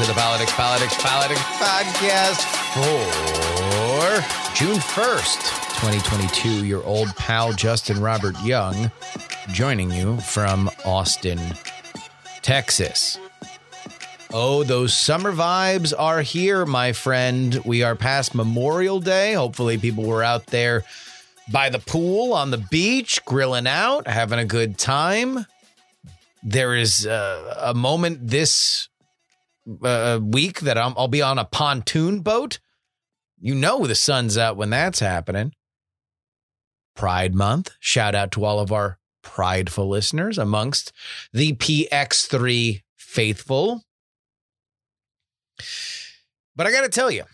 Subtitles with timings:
[0.00, 2.40] To the Politics, Politics, Politics podcast
[2.72, 5.40] for June 1st,
[5.80, 6.64] 2022.
[6.64, 8.90] Your old pal Justin Robert Young
[9.52, 11.38] joining you from Austin,
[12.40, 13.18] Texas.
[14.32, 17.60] Oh, those summer vibes are here, my friend.
[17.66, 19.34] We are past Memorial Day.
[19.34, 20.84] Hopefully, people were out there
[21.52, 25.44] by the pool, on the beach, grilling out, having a good time
[26.42, 28.88] there is uh, a moment this
[29.82, 32.58] uh, week that I'm, I'll be on a pontoon boat.
[33.38, 35.52] You know the sun's out when that's happening.
[36.94, 37.70] Pride Month.
[37.80, 40.92] Shout out to all of our prideful listeners amongst
[41.32, 43.82] the PX3 faithful.
[46.56, 47.24] But I got to tell you,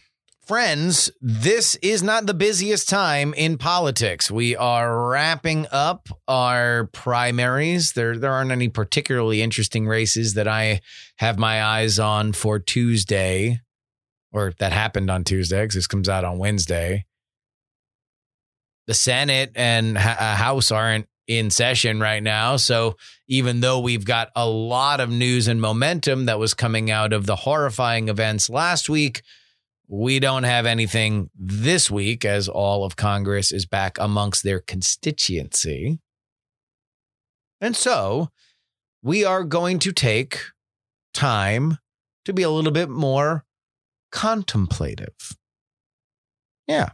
[0.47, 4.31] Friends, this is not the busiest time in politics.
[4.31, 7.95] We are wrapping up our primaries.
[7.97, 10.83] There, there aren't any particularly interesting races that I
[11.17, 13.61] have my eyes on for Tuesday,
[14.31, 17.07] or that happened on Tuesday because this comes out on Wednesday.
[18.87, 22.55] The Senate and uh, House aren't in session right now.
[22.55, 27.13] So even though we've got a lot of news and momentum that was coming out
[27.13, 29.23] of the horrifying events last week,
[29.89, 36.01] we don't have anything this week as all of Congress is back amongst their constituency.
[37.61, 38.31] And so
[39.03, 40.41] we are going to take
[41.15, 41.79] time
[42.25, 43.45] to be a little bit more
[44.11, 45.37] contemplative.
[46.67, 46.91] Yeah,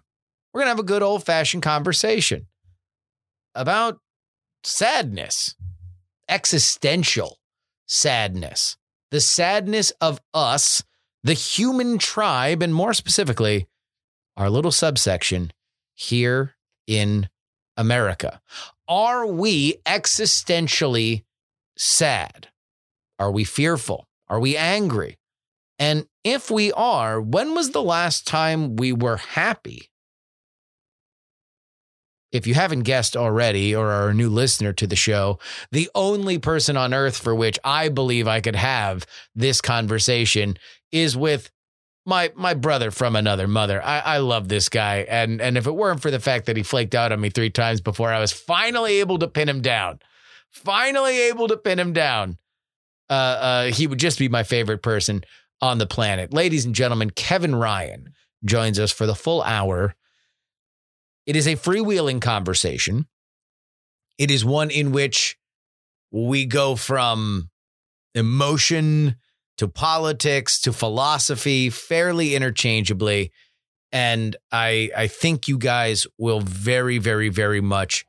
[0.53, 2.47] we're going to have a good old fashioned conversation
[3.55, 3.99] about
[4.65, 5.55] sadness,
[6.29, 7.39] existential
[7.87, 8.77] sadness,
[9.11, 10.83] the sadness of us
[11.25, 13.69] the human tribe, and more specifically,
[14.37, 15.53] our little subsection
[15.95, 16.55] here
[16.87, 17.29] in
[17.77, 18.41] America.
[18.89, 21.25] Are we existentially
[21.77, 22.49] sad?
[23.19, 24.09] Are we fearful?
[24.29, 25.19] Are we angry?
[25.79, 29.93] And if we are, when was the last time we were happy?
[32.33, 35.39] if you haven't guessed already or are a new listener to the show,
[35.71, 40.57] the only person on earth for which I believe I could have this conversation
[40.93, 41.51] is with
[42.07, 43.83] my my brother from another mother.
[43.83, 45.07] I, I love this guy.
[45.09, 47.51] And and if it weren't for the fact that he flaked out on me three
[47.51, 50.01] times before I was finally able to pin him down,
[50.51, 52.39] finally able to pin him down,
[53.11, 55.25] uh, uh, he would just be my favorite person
[55.61, 56.33] on the planet.
[56.33, 58.13] Ladies and gentlemen, Kevin Ryan
[58.45, 59.95] joins us for the full hour
[61.27, 63.07] it is a freewheeling conversation.
[64.19, 65.39] It is one in which
[66.11, 67.51] we go from
[68.15, 69.17] emotion
[69.63, 73.31] to politics to philosophy fairly interchangeably.
[73.93, 78.05] And I, I think you guys will very, very, very much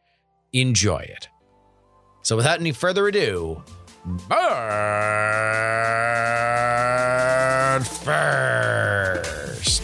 [0.52, 1.28] enjoy it.
[2.24, 3.62] So without any further ado,
[8.02, 9.84] first.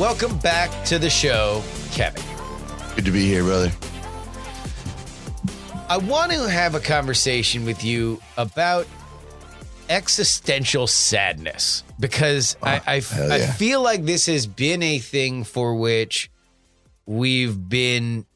[0.00, 2.24] Welcome back to the show, Kevin.
[2.96, 3.70] Good to be here, brother.
[5.90, 8.86] I want to have a conversation with you about
[9.88, 13.28] existential sadness because oh, I I, yeah.
[13.30, 16.30] I feel like this has been a thing for which
[17.06, 18.26] we've been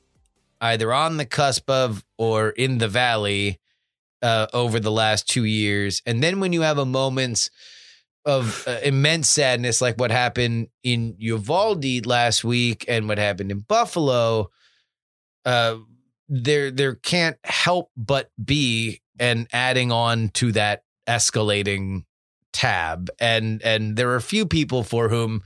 [0.62, 3.60] either on the cusp of or in the valley
[4.22, 6.00] uh, over the last two years.
[6.06, 7.50] And then when you have a moments
[8.24, 13.58] of uh, immense sadness, like what happened in Uvalde last week and what happened in
[13.58, 14.50] Buffalo,
[15.44, 15.76] uh,
[16.32, 22.04] there there can't help but be an adding on to that escalating
[22.52, 25.42] tab, and and there are a few people for whom.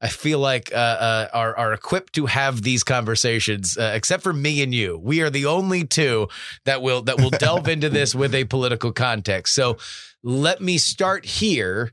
[0.00, 4.32] I feel like uh, uh, are are equipped to have these conversations, uh, except for
[4.32, 4.96] me and you.
[4.96, 6.28] We are the only two
[6.66, 9.56] that will that will delve into this with a political context.
[9.56, 9.78] So,
[10.22, 11.90] let me start here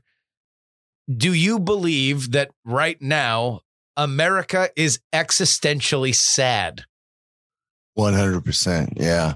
[1.14, 3.60] do you believe that right now
[3.96, 6.84] America is existentially sad?
[7.98, 8.92] 100%.
[8.96, 9.34] Yeah.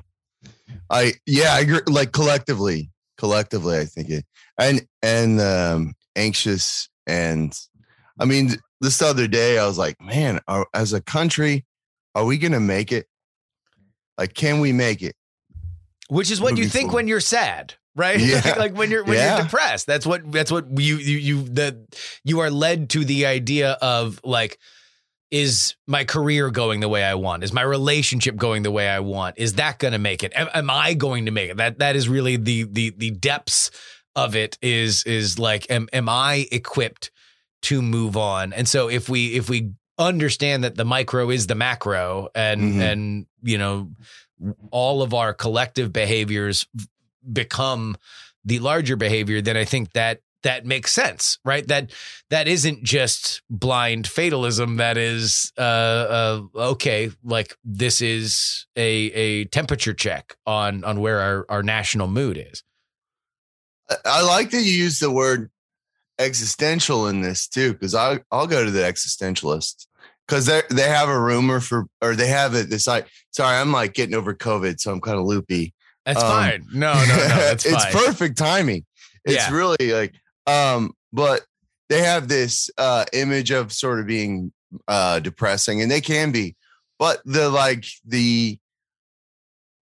[0.91, 1.81] I, yeah, I agree.
[1.87, 4.25] Like collectively, collectively, I think it,
[4.59, 6.89] and, and, um, anxious.
[7.07, 7.57] And
[8.19, 11.65] I mean, this other day, I was like, man, are, as a country,
[12.15, 13.07] are we going to make it?
[14.19, 15.15] Like, can we make it?
[16.09, 17.75] Which is what you think when you're sad.
[17.95, 18.19] right?
[18.19, 18.43] Yeah.
[18.45, 19.37] like, like when you're when Yeah.
[19.37, 21.77] you're depressed, that's what that's what you you you that
[22.25, 24.59] you are led to the idea of like
[25.31, 27.45] is my career going the way I want?
[27.45, 29.39] Is my relationship going the way I want?
[29.39, 30.33] Is that going to make it?
[30.35, 31.57] Am, am I going to make it?
[31.59, 33.71] That that is really the the the depths
[34.17, 37.11] of it is is like am am I equipped
[37.63, 38.53] to move on?
[38.53, 42.81] And so if we if we understand that the micro is the macro and Mhm.
[42.81, 43.91] and you know
[44.71, 46.67] all of our collective behaviors
[47.31, 47.97] become
[48.43, 51.67] the larger behavior then I think that that makes sense, right?
[51.69, 51.91] That
[52.31, 54.77] that isn't just blind fatalism.
[54.77, 61.21] That is, uh, uh, okay, like this is a a temperature check on on where
[61.21, 62.63] our our national mood is.
[64.07, 65.51] I- like that you use the word
[66.19, 69.87] existential in this too, because I I'll go to the existentialist
[70.27, 73.73] because they they have a rumor for or they have it this like sorry I'm
[73.73, 75.75] like getting over COVID so I'm kind of loopy.
[76.07, 76.67] That's Um, fine.
[76.73, 77.07] No, no, no.
[77.17, 77.93] That's it's fine.
[77.93, 78.85] perfect timing.
[79.25, 79.51] It's Yeah.
[79.53, 80.15] really like
[80.51, 81.43] um but
[81.89, 84.53] they have this uh image of sort of being
[84.89, 86.57] uh depressing and they can be
[86.99, 88.59] but the like the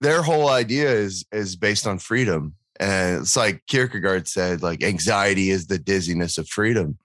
[0.00, 5.50] their whole idea is is based on freedom and it's like Kierkegaard said like anxiety
[5.50, 6.98] is the dizziness of freedom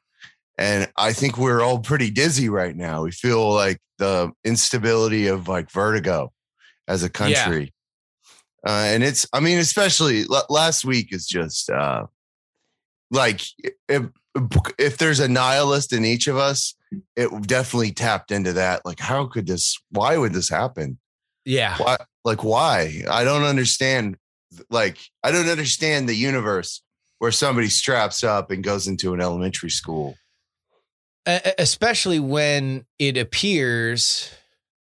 [0.58, 5.48] and I think we're all pretty dizzy right now we feel like the instability of
[5.48, 6.32] like vertigo
[6.88, 7.10] as a Yeah.
[7.10, 7.74] country
[8.66, 12.06] uh, and it's I mean especially l- last week is just uh
[13.14, 13.42] like
[13.88, 14.04] if
[14.78, 16.76] if there's a nihilist in each of us
[17.16, 20.98] it definitely tapped into that like how could this why would this happen?
[21.46, 21.78] Yeah.
[21.78, 23.04] why like why?
[23.10, 24.18] I don't understand
[24.70, 26.84] like i don't understand the universe
[27.24, 30.18] where somebody straps up and goes into an elementary school.
[31.26, 34.30] Especially when it appears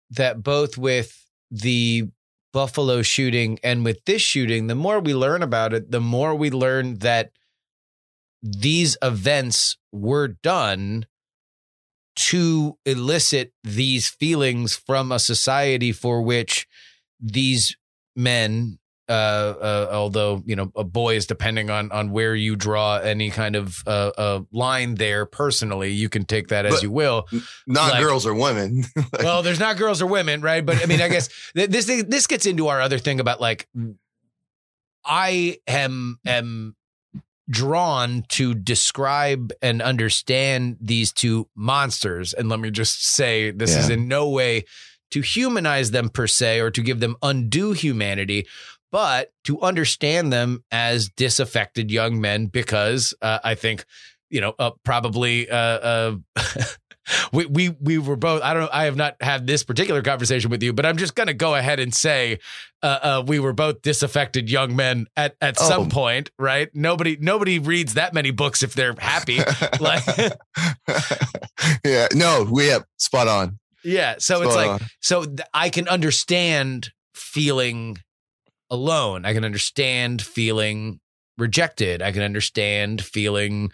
[0.10, 2.08] that both with the
[2.52, 6.50] Buffalo shooting and with this shooting, the more we learn about it, the more we
[6.50, 7.30] learn that
[8.42, 11.06] these events were done
[12.16, 16.68] to elicit these feelings from a society for which
[17.20, 17.78] these
[18.16, 18.78] men
[19.08, 23.56] uh, uh although you know a boys depending on on where you draw any kind
[23.56, 27.28] of uh, uh line there personally you can take that as But- you will.
[27.68, 28.84] not Like- girls or women.
[29.22, 30.66] Well there's not girls or women right?
[30.66, 33.68] But i mean i guess th- this this gets into our other thing about like
[35.06, 36.76] i am am
[37.52, 42.34] drawn to describe and understand these two monsters.
[42.34, 44.66] And let me just say this is in no way
[45.12, 48.48] to humanize them per se or to give them undue humanity
[48.92, 53.86] but to understand them as disaffected young men because uh, i think
[54.30, 56.16] you know uh, probably uh, uh,
[57.34, 58.42] we we we were both.
[58.44, 58.70] I don't.
[58.74, 61.56] I have not had this particular conversation with you, but I'm just going to go
[61.56, 62.40] ahead and say
[62.84, 65.90] uh, uh, we were both disaffected young men at at some Oh.
[65.90, 66.70] point, right?
[66.74, 69.40] Nobody nobody reads that many books if they're happy.
[69.80, 70.04] like,
[71.86, 74.16] yeah no we have spot on yeah.
[74.20, 74.80] So it's like on.
[75.02, 77.98] so th- I can understand feeling
[78.70, 79.26] alone.
[79.26, 81.00] I can understand feeling
[81.40, 82.00] rejected.
[82.04, 83.72] I can understand feeling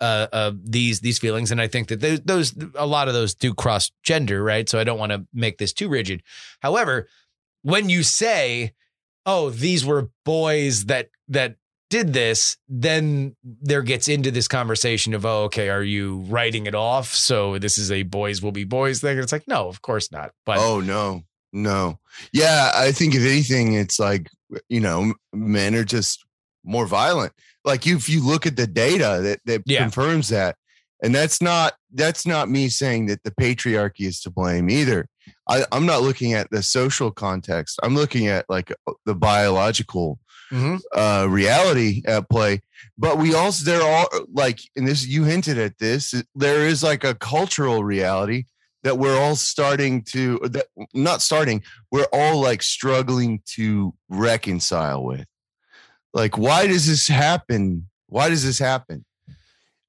[0.00, 3.34] uh, uh, these these feelings, and I think that those, those a lot of those
[3.34, 4.68] do cross gender, right?
[4.68, 6.22] So I don't want to make this too rigid.
[6.60, 7.08] However,
[7.62, 8.72] when you say,
[9.26, 11.56] "Oh, these were boys that that
[11.90, 16.74] did this," then there gets into this conversation of, "Oh, okay, are you writing it
[16.74, 17.14] off?
[17.14, 20.32] So this is a boys will be boys thing?" It's like, no, of course not.
[20.46, 21.98] But oh no no
[22.32, 24.28] yeah i think if anything it's like
[24.68, 26.24] you know men are just
[26.64, 27.32] more violent
[27.64, 29.82] like you, if you look at the data that that Yeah.
[29.82, 30.56] confirms that
[31.02, 35.06] and that's not that's not me saying that the patriarchy is to blame either
[35.48, 40.18] I, i'm not looking at the social context i'm looking at like uh, the biological
[40.52, 40.80] Mhm.
[40.96, 42.60] uh reality at play
[42.98, 47.04] but we also there are like and this you hinted at this there is like
[47.04, 48.44] a cultural reality
[48.82, 51.62] that we're all starting to that not starting
[51.92, 55.24] we're all like struggling to reconcile with
[56.14, 59.04] like why does this happen why does this happen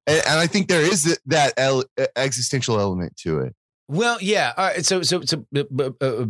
[0.06, 1.84] and, and i think there is th- that el-
[2.16, 3.54] existential element to it
[3.88, 4.54] Well, yeah.
[4.56, 4.86] All right.
[4.86, 5.66] So, so, so, b-
[6.00, 6.24] uh,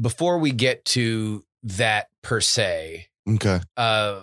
[0.00, 4.22] before we get to that per se, okay uh,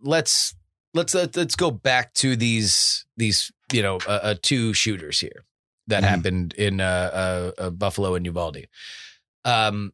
[0.00, 0.54] let's
[0.94, 5.44] let's let's go back to these these you know uh, uh, two shooters here
[5.86, 6.06] that Mhm.
[6.08, 8.66] happened in uh, uh, uh, Buffalo and Uvalde.
[9.44, 9.92] Um,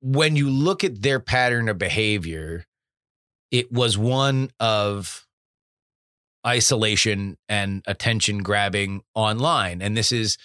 [0.00, 2.64] when you look at their pattern of behavior,
[3.50, 5.26] it was one of
[6.46, 10.38] isolation and attention grabbing online, and this is.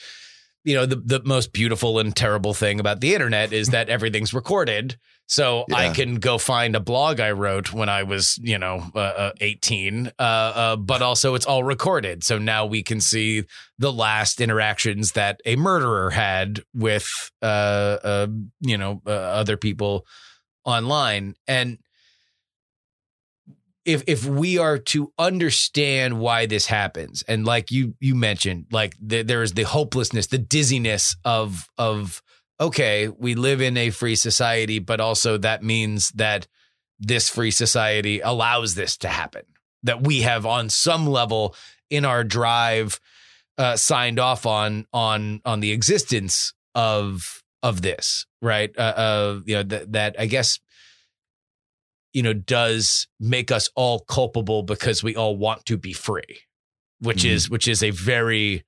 [0.66, 4.34] You know the the most beautiful and terrible thing about the internet is that everything's
[4.34, 8.92] recorded, So I can go find a blog I wrote when I was, you know,
[8.94, 10.12] uh, uh, 18.
[10.20, 12.24] Uh, uh, but also it's all recorded.
[12.24, 13.46] So now we can see
[13.80, 17.08] the last interactions that a murderer had with,
[17.42, 18.28] uh, uh,
[18.60, 20.06] you know, uh, other people
[20.66, 21.36] online.
[21.48, 21.80] And
[23.86, 28.96] if if we are to understand why this happens, and like you you mentioned, like
[29.02, 32.22] the, there is the hopelessness, the dizziness of of
[32.60, 36.48] okay, we live in a free society, but also that means that
[37.00, 39.44] this free society allows this to happen.
[39.84, 41.56] That we have on some level
[41.90, 43.00] in our drive
[43.58, 48.72] uh, signed off on on on the existence of of this, right?
[48.78, 50.60] Uh, uh you know that that I guess
[52.14, 56.42] you know does make us all culpable because we all want to be free,
[57.00, 57.30] which Mhm.
[57.32, 58.64] is which is a very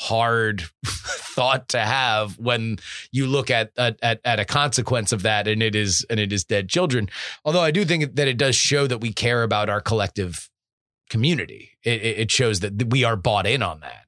[0.00, 2.78] hard thought to have when
[3.12, 6.42] you look at, at at a consequence of that and it is and it is
[6.42, 7.10] dead children.
[7.44, 10.48] Although i do think that it does show that we care about our collective
[11.10, 11.72] community.
[11.84, 14.06] It, it it shows that we are bought in on that.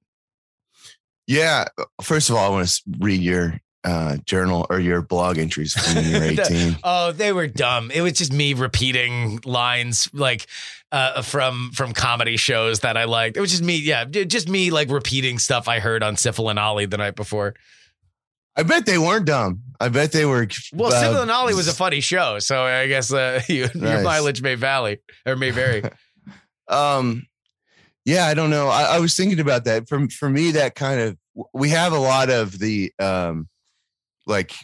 [1.27, 1.67] Yeah.
[2.01, 5.97] First of all, I want to read your uh, journal or your blog entries from
[5.97, 6.77] when you were 18.
[6.85, 10.47] oh they were dumb it was just me repeating lines like
[10.93, 14.71] uh, from from comedy shows that i liked it was just me yeah just me
[14.71, 17.55] like repeating stuff i heard on Sifl and Olly the night before
[18.55, 19.63] I bet they weren't dumb.
[19.81, 20.47] I bet they were.
[20.75, 24.05] well uh, and Olly was a funny show so i guess uh, you, your Nice.
[24.05, 25.83] mileage may valley or may vary
[26.69, 27.27] um
[28.05, 31.01] yeah i don't know I, I was thinking about that for for me that kind
[31.01, 31.17] of
[31.55, 33.49] we have a lot of the um
[34.27, 34.55] like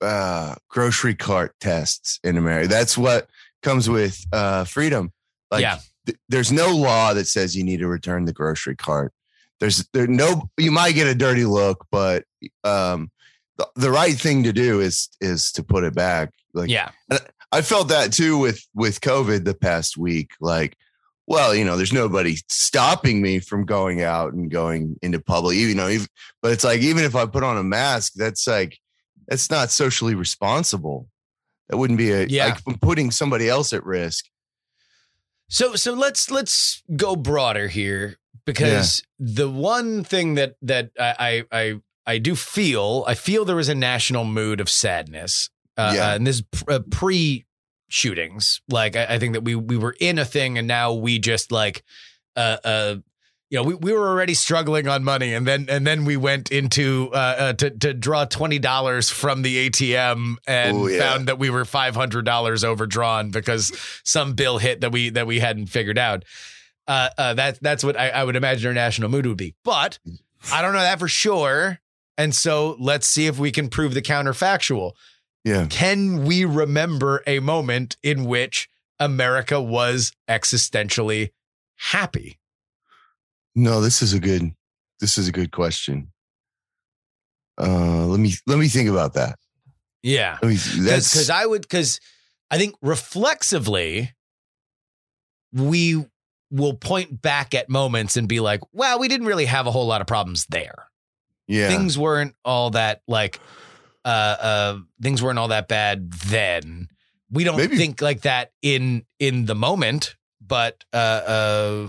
[0.00, 3.28] uh grocery cart tests in america that's what
[3.62, 5.12] comes with uh freedom
[5.50, 5.78] like Yeah.
[6.06, 9.12] th- there's no law that says you need to return the grocery cart
[9.60, 12.24] there's there no you might get a dirty look but
[12.64, 13.10] um
[13.56, 16.90] the, the right thing to do is is to put it back like yeah
[17.50, 20.32] I felt that too with with COVID the past week.
[20.38, 20.76] Like,
[21.26, 25.56] well, you know, there's nobody stopping me from going out and going into public.
[25.56, 26.06] You know, even,
[26.42, 28.78] but it's like even if I put on a mask, that's like
[29.28, 31.08] that's not socially responsible.
[31.68, 32.46] That wouldn't be a Yeah.
[32.66, 34.24] like putting somebody else at risk.
[35.48, 41.60] So so let's let's go broader here because the one thing that that I I
[41.60, 41.74] I,
[42.06, 45.50] I do feel I feel there was a national mood of sadness.
[45.76, 46.08] Uh, Yeah.
[46.10, 47.46] uh, and this uh, pre
[47.88, 48.60] shootings.
[48.68, 51.50] Like I, I think that we we were in a thing and now we just
[51.52, 51.82] like
[52.36, 52.96] uh uh
[53.50, 56.52] you know, we, we were already struggling on money, and then and then we went
[56.52, 61.00] into uh, uh, to to draw twenty dollars from the ATM and Ooh, yeah.
[61.00, 63.72] found that we were five hundred dollars overdrawn because
[64.04, 66.24] some bill hit that we that we hadn't figured out.
[66.86, 69.98] Uh, uh, that that's what I, I would imagine our national mood would be, but
[70.52, 71.80] I don't know that for sure.
[72.18, 74.92] And so let's see if we can prove the counterfactual.
[75.44, 75.66] Yeah.
[75.70, 81.30] Can we remember a moment in which America was existentially
[81.76, 82.37] happy?
[83.58, 84.52] No, this is a good
[85.00, 86.12] this is a good question.
[87.60, 89.36] Uh let me let me think about that.
[90.02, 90.38] Yeah.
[90.40, 91.98] Let me that's because I would because
[92.50, 94.14] I think reflexively
[95.52, 96.04] we
[96.50, 99.86] will point back at moments and be like, well, we didn't really have a whole
[99.86, 100.88] lot of problems there.
[101.46, 101.68] yeah.
[101.68, 103.40] Things weren't all that like
[104.04, 106.88] uh uh things weren't all that bad then.
[107.30, 111.88] We don't Maybe- think like that in in the moment, but uh uh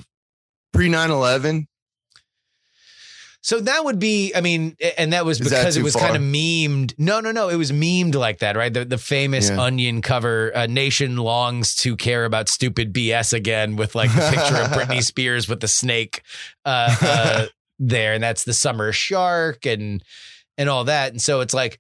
[0.80, 1.68] Pre 9/11.
[3.42, 6.04] So that would be, I mean, and that was Is that because it was far?
[6.04, 6.94] kind of memed.
[6.98, 7.50] No, no, no.
[7.50, 8.74] It was memed like that, right?
[8.74, 9.60] The, the famous Yeah.
[9.60, 14.56] onion cover, uh, Nation longs to care about stupid BS again with like the picture
[14.56, 16.22] of Britney Spears with the snake
[16.64, 17.46] uh, uh,
[17.80, 18.14] there.
[18.14, 20.02] And that's the summer shark and,
[20.58, 21.12] and all that.
[21.12, 21.78] And so it's like,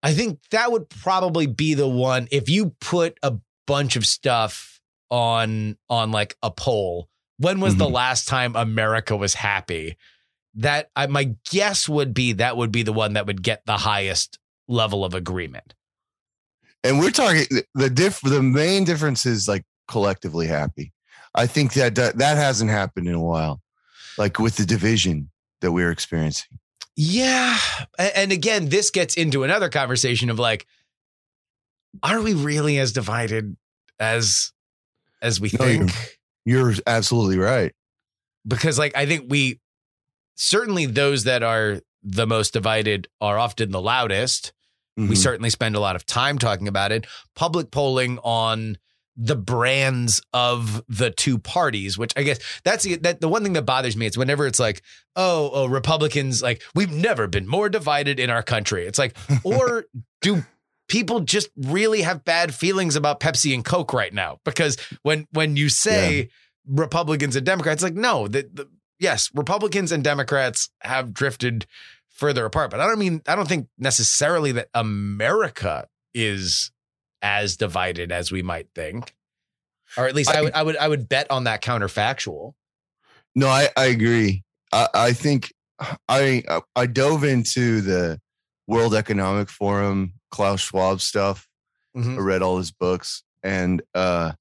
[0.00, 3.34] I think that would probably be the one if you put a
[3.66, 7.08] bunch of stuff on, on like a poll.
[7.38, 7.92] When was the Mhm.
[7.92, 9.96] last time America was happy?
[10.56, 13.76] that I, my guess would be that would be the one that would get the
[13.76, 14.38] highest
[14.68, 15.74] level of agreement.
[16.84, 20.92] and we're talking the diff the main difference is like collectively happy
[21.34, 23.60] i think that that, that hasn't happened in a while
[24.16, 25.28] like with the division
[25.60, 26.58] that we're experiencing
[26.94, 27.58] Yeah.
[27.98, 30.68] And again, this gets into another conversation of like,
[32.04, 33.56] are we really as divided
[33.98, 34.52] as
[35.20, 35.92] as we No, think?
[36.44, 37.72] You're absolutely right
[38.46, 39.60] Because like I think we
[40.36, 44.52] certainly those that are the most divided are often the loudest.
[44.96, 45.16] We Mhm.
[45.16, 47.06] certainly spend a lot of time talking about it.
[47.34, 48.76] Public polling on
[49.16, 53.52] the brands of the two parties, which I guess that's the- that the one thing
[53.54, 54.06] that bothers me.
[54.06, 54.82] It's whenever it's like,
[55.16, 58.86] oh, oh, Republicans, like we've never been more divided in our country.
[58.86, 59.86] It's like, or
[60.20, 60.44] do
[60.88, 65.56] people just really have bad feelings about Pepsi and Coke right now because when when
[65.56, 66.28] you say
[66.66, 71.66] Republicans and Democrats, like no, the, the yes, Republicans and Democrats have drifted
[72.08, 76.70] further apart, but I don't mean I don't think necessarily that America is
[77.22, 79.14] as divided as we might think,
[79.96, 82.54] or at least I, I- would I would I would bet on that counterfactual.
[83.34, 84.44] No, I, I agree.
[84.72, 85.52] I, I think
[86.08, 86.42] I
[86.76, 88.20] I dove into the
[88.66, 91.46] World Economic Forum Klaus Schwab stuff.
[91.96, 92.18] Mhm.
[92.18, 94.32] I read all his books, and uh,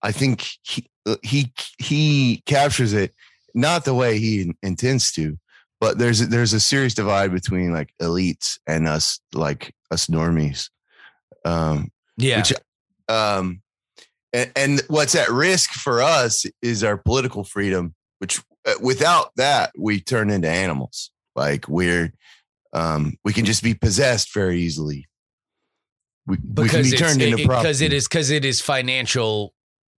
[0.00, 3.12] I think he uh, he he captures it
[3.52, 5.36] not the way he intends to,
[5.80, 10.70] but there's a, there's a serious divide between like elites and us like us normies.
[11.44, 12.52] Um, Yeah, which
[13.08, 13.60] um
[14.32, 19.72] and, and what's at risk for us is our political freedom which uh, without that
[19.76, 22.12] we turn into animals like we're
[22.72, 25.08] um we can just be possessed very easily
[26.30, 29.52] we, we can because be turned because it is because it is financial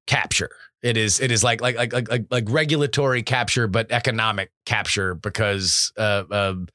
[0.06, 0.50] capture.
[0.82, 5.14] It is it is like like like like like, like regulatory capture, but economic capture
[5.14, 6.68] because uh, um,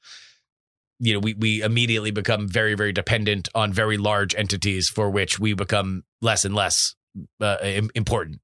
[1.00, 5.38] you know we we immediately become very very dependent on very large entities for which
[5.38, 6.94] we become less and less
[7.40, 7.56] uh,
[7.94, 8.40] important.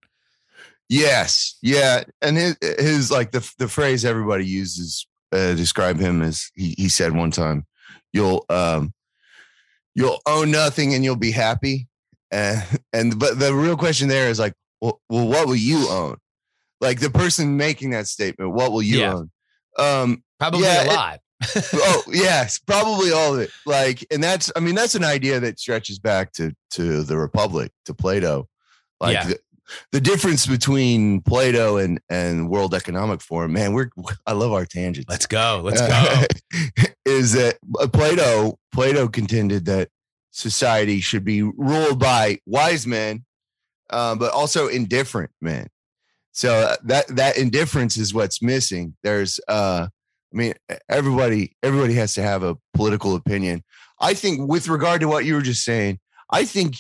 [0.88, 6.20] yes yeah and his, his like the the phrase everybody uses uh, to describe him
[6.20, 7.64] is he, he said one time
[8.12, 8.92] you'll um
[9.94, 11.86] you'll own nothing and you'll be happy
[12.30, 16.16] and and but the real question there is like well, well what will you own
[16.80, 19.14] like the person making that statement what will you Yeah.
[19.14, 19.30] own
[19.78, 21.20] um Probably Yeah, a it- lot.
[21.74, 25.58] oh yes probably all of it like and that's i mean that's an idea that
[25.58, 28.48] stretches back to to the republic to plato
[29.00, 29.24] like Yeah.
[29.28, 29.38] the,
[29.92, 33.88] the difference between plato and and world economic forum man we're
[34.26, 35.60] i love our tangents Let's go.
[35.64, 35.88] Let's go.
[35.90, 39.88] uh, is that uh, Plato Plato contended that
[40.30, 43.24] society should be ruled by wise men,
[43.90, 45.68] uh, but also indifferent men.
[46.32, 48.96] So uh, that that indifference is what's missing.
[49.02, 50.54] There's, uh, I mean,
[50.88, 53.62] everybody everybody has to have a political opinion.
[54.00, 56.00] I think, with regard to what you were just saying,
[56.30, 56.74] I think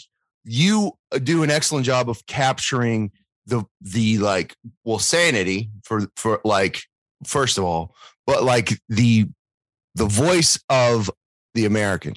[0.44, 3.10] you do an excellent job of capturing
[3.46, 4.54] the the like
[4.84, 6.82] well sanity for for like
[7.26, 7.94] first of all
[8.26, 9.26] but like the
[9.94, 11.10] the voice of
[11.54, 12.14] the American,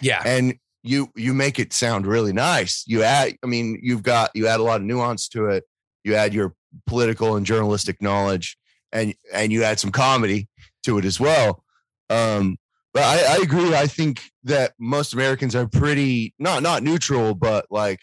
[0.00, 0.22] Yeah.
[0.24, 2.84] and you you make it sound really nice.
[2.86, 5.64] You add, I mean, you've got you add a lot of nuance to it.
[6.04, 6.54] You add your
[6.86, 8.56] political and journalistic knowledge,
[8.92, 10.48] and and you add some comedy
[10.84, 11.64] to it as well.
[12.08, 12.56] Um,
[12.94, 13.74] but I, I agree.
[13.74, 18.00] I think that most Americans are pretty not not neutral, but like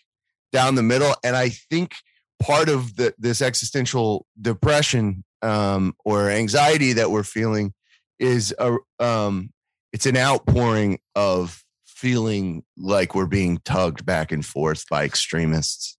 [0.51, 1.15] down the middle.
[1.23, 1.95] And I think
[2.41, 7.73] part of the this existential depression um, or anxiety that we're feeling
[8.19, 9.51] is a um,
[9.93, 15.97] it's an outpouring of feeling like we're being tugged back and forth by extremists.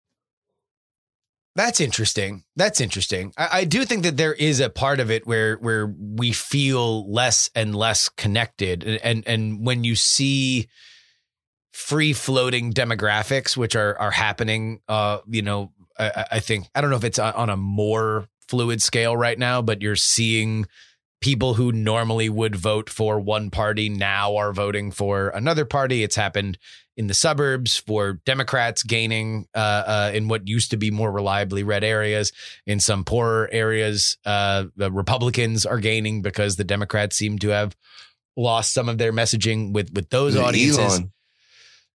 [1.56, 2.44] That's interesting.
[2.56, 3.32] That's interesting.
[3.36, 7.10] I, I do think that there is a part of it where where we feel
[7.12, 10.68] less and less connected, and and, and when you see
[11.72, 16.90] free floating demographics, which are are happening, uh, you know, I, I- think I don't
[16.90, 20.66] know if it's on a more fluid scale right now, but you're seeing
[21.20, 26.02] people who normally would vote for one party now are voting for another party.
[26.02, 26.58] It's happened
[27.00, 31.62] in the suburbs for Democrats gaining uh, uh, in what used to be more reliably
[31.62, 32.30] red areas.
[32.66, 37.74] In some poorer areas, uh, the Republicans are gaining because the Democrats seem to have
[38.36, 41.00] lost some of their messaging with with those audiences.
[41.00, 41.12] Elon,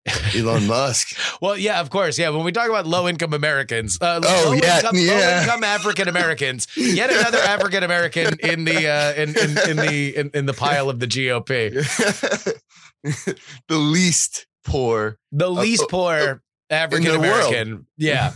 [0.35, 1.14] Elon Musk.
[1.43, 2.31] Well, yeah, of course, yeah.
[2.31, 5.12] When we talk about low income Americans, uh, Oh, low yeah, income, yeah.
[5.12, 10.17] low income African Americans, yet another African American in the uh, in, in in the
[10.17, 11.75] in, in the pile of the GOP,
[13.69, 15.18] the least poor.
[15.33, 17.14] the least uh, poor African.
[17.14, 17.87] American.
[17.96, 18.33] Yeah,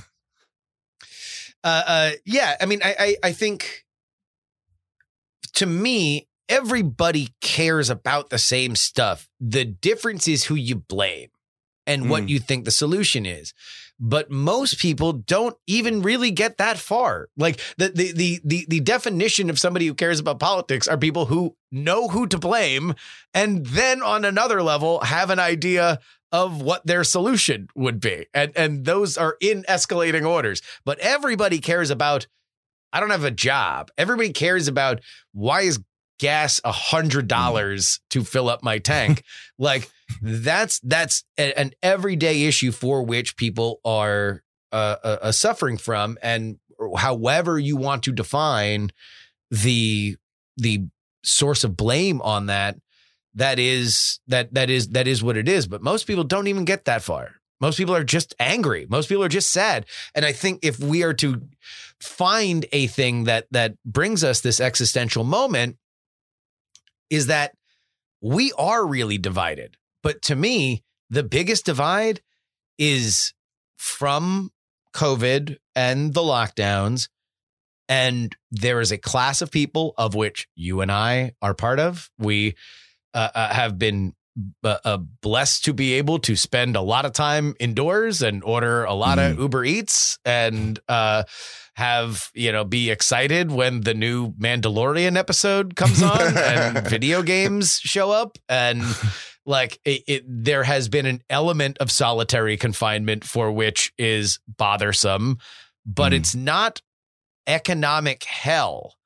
[1.65, 2.57] uh, uh, yeah.
[2.61, 3.85] I mean, I, I I think
[5.55, 9.29] to me, everybody cares about the same stuff.
[9.41, 11.31] The difference is who you blame
[11.87, 12.29] and what Mm.
[12.29, 13.55] you think the solution is.
[14.01, 17.29] But most people don't even really get that far.
[17.37, 21.27] Like the, the the the the definition of somebody who cares about politics are people
[21.27, 22.95] who know who to blame
[23.35, 25.99] and then on another level have an idea
[26.31, 28.27] of what their solution would be.
[28.33, 30.63] And and those are in escalating orders.
[30.85, 32.27] But everybody cares about
[32.93, 33.91] I don't have a job.
[33.99, 35.01] Everybody cares about
[35.33, 35.81] why is
[36.19, 39.23] gas a hundred dollars to fill up my tank?
[39.59, 39.91] like
[40.23, 46.19] that's that's a- an everyday issue for which people are uh, uh, uh, suffering from,
[46.23, 46.59] and
[46.97, 48.91] however you want to define
[49.51, 50.17] the
[50.57, 50.87] the
[51.25, 52.77] source of blame on that,
[53.35, 55.67] that is that that is that is what it is.
[55.67, 57.37] But most people don't even get that far.
[57.61, 58.87] Most people are just angry.
[58.89, 59.87] Most people are just sad.
[60.15, 61.43] And I think if we are to
[62.01, 65.77] find a thing that that brings us this existential moment,
[67.11, 67.55] is that
[68.21, 69.77] we are really divided.
[70.03, 72.21] But to me, the biggest divide
[72.79, 73.33] is
[73.77, 74.51] from
[74.95, 77.09] COVID and the lockdowns.
[77.89, 82.11] And there is a class of people of which you and I are part of.
[82.19, 82.55] We
[83.15, 84.15] uh, uh, have been
[84.63, 88.85] uh, uh, blessed to be able to spend a lot of time indoors and order
[88.85, 89.31] a lot mm.
[89.31, 91.25] of Uber Eats and uh,
[91.79, 97.79] have you know be excited when the new Mandalorian episode comes on and video games
[97.79, 98.37] show up.
[98.49, 98.83] And
[99.47, 105.39] like it, it, there has been an element of solitary confinement for which is bothersome
[105.87, 106.17] but mm.
[106.17, 106.83] it's not
[107.47, 108.97] economic hell.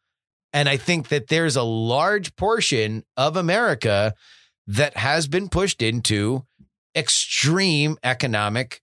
[0.54, 4.14] And i think that there's a large portion of america
[4.66, 6.46] that has been pushed into
[6.96, 8.80] extreme economic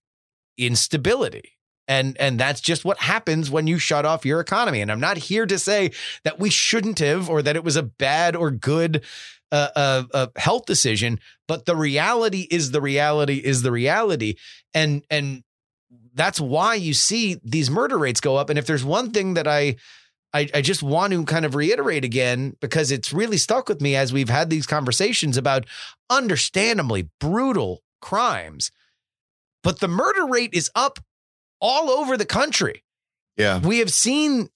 [0.56, 1.58] instability
[1.90, 5.18] and and that's just what happens when you shut off your economy and i'm not
[5.18, 5.90] here to say
[6.24, 9.04] that we shouldn't have or that it was a bad or good
[9.52, 14.36] uh, uh, uh, health decision but the reality is the reality is the reality
[14.72, 15.42] and and
[16.14, 19.48] that's why you see these murder rates go up and if there's one thing that
[19.48, 19.76] i
[20.32, 23.96] I, I just want to kind of reiterate again because it's really stuck with me
[23.96, 25.66] as we've had these conversations about
[26.08, 28.70] understandably brutal crimes.
[29.64, 31.00] But the murder rate is up
[31.60, 32.84] all over the country.
[33.36, 33.58] Yeah.
[33.60, 34.48] We have seen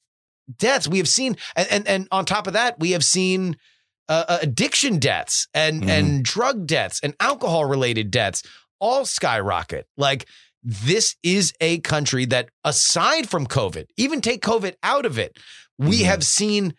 [0.58, 0.88] deaths.
[0.88, 3.56] We have seen, and, and, and on top of that, we have seen
[4.08, 5.90] uh, uh addiction deaths and, mm-hmm.
[5.90, 8.42] and drug deaths and alcohol related deaths
[8.80, 9.86] all skyrocket.
[9.96, 10.26] Like,
[10.62, 15.38] this is a country that, aside from COVID, even take COVID out of it,
[15.78, 16.06] we mm-hmm.
[16.06, 16.74] have seen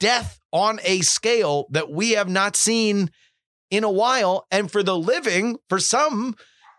[0.00, 3.10] death on a scale that we have not seen
[3.70, 4.46] in a while.
[4.50, 6.34] And for the living, for some,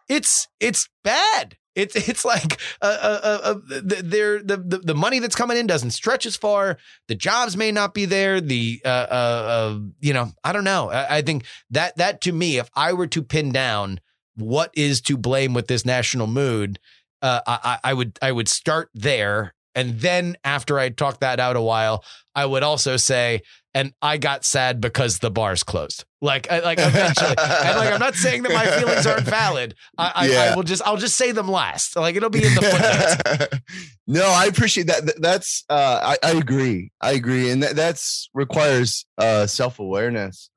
[0.10, 1.58] it's it's bad.
[1.76, 5.92] It's it's like uh, uh, uh, uh the, the the money that's coming in doesn't
[5.92, 6.78] stretch as far.
[7.08, 8.42] The jobs may not be there.
[8.42, 10.90] The uh, uh, you know I don't know.
[10.90, 14.00] I, I, think that that to me, if I were to pin down
[14.36, 16.80] what is to blame with this national mood,
[17.22, 21.56] uh, I, I would I would start there and then after I talk that out
[21.56, 22.04] a while,
[22.36, 23.42] I would also say,
[23.74, 26.04] and I got sad because the bars closed.
[26.22, 29.76] Like, like eventually, and like I'm not saying that my feelings aren't valid.
[29.98, 30.40] I, I, yeah.
[30.40, 31.96] I, will just, I'll just say them last.
[31.96, 33.62] Like it'll be in the footnotes.
[34.08, 35.16] no, I appreciate that.
[35.20, 36.92] That's, uh, I, I agree.
[37.02, 40.50] I agree, and that that's requires uh, self awareness.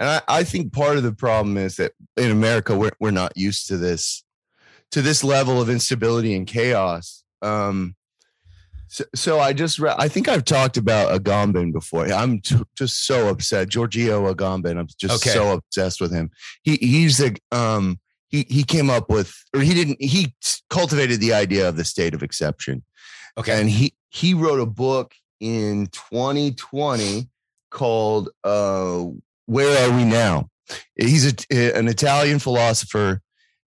[0.00, 3.36] And I, I think part of the problem is that in America we're we're not
[3.36, 4.24] used to this,
[4.92, 7.24] to this level of instability and chaos.
[7.42, 7.96] Um,
[8.92, 12.12] so, so I just re- I think I've talked about Agamben before.
[12.12, 13.70] I'm t- just so upset.
[13.70, 14.78] Giorgio Agamben.
[14.78, 15.34] I'm just okay.
[15.34, 16.30] so obsessed with him.
[16.62, 20.34] He he's a um he he came up with or he didn't he
[20.68, 22.84] cultivated the idea of the state of exception.
[23.38, 23.58] Okay.
[23.58, 27.30] And he he wrote a book in 2020
[27.70, 29.06] called uh
[29.46, 30.50] Where Are We Now?
[30.96, 33.22] He's a, an Italian philosopher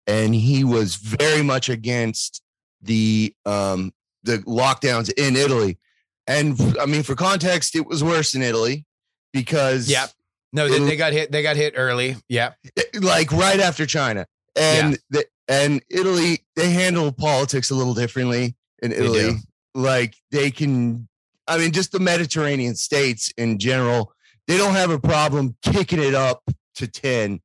[0.06, 2.42] and he was very much against
[2.82, 5.78] the um the lockdowns in Italy.
[6.26, 8.84] And I mean, for context, it was worse in Italy
[9.32, 10.06] because yeah,
[10.52, 11.30] no, they, they got hit.
[11.30, 12.16] They got hit early.
[12.28, 12.52] Yeah,
[13.00, 14.96] like right after China, and yeah.
[15.10, 19.20] the, and Italy they handle politics a little differently in Italy.
[19.20, 19.34] They
[19.74, 21.08] like they can,
[21.46, 24.14] I mean, just the Mediterranean states in general,
[24.48, 26.42] they don't have a problem kicking it up
[26.76, 27.40] to ten.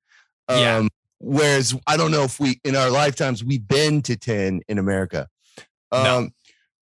[0.47, 0.87] Um, yeah.
[1.19, 5.27] Whereas I don't know if we in our lifetimes we've been to ten in America.
[5.91, 6.29] Um, no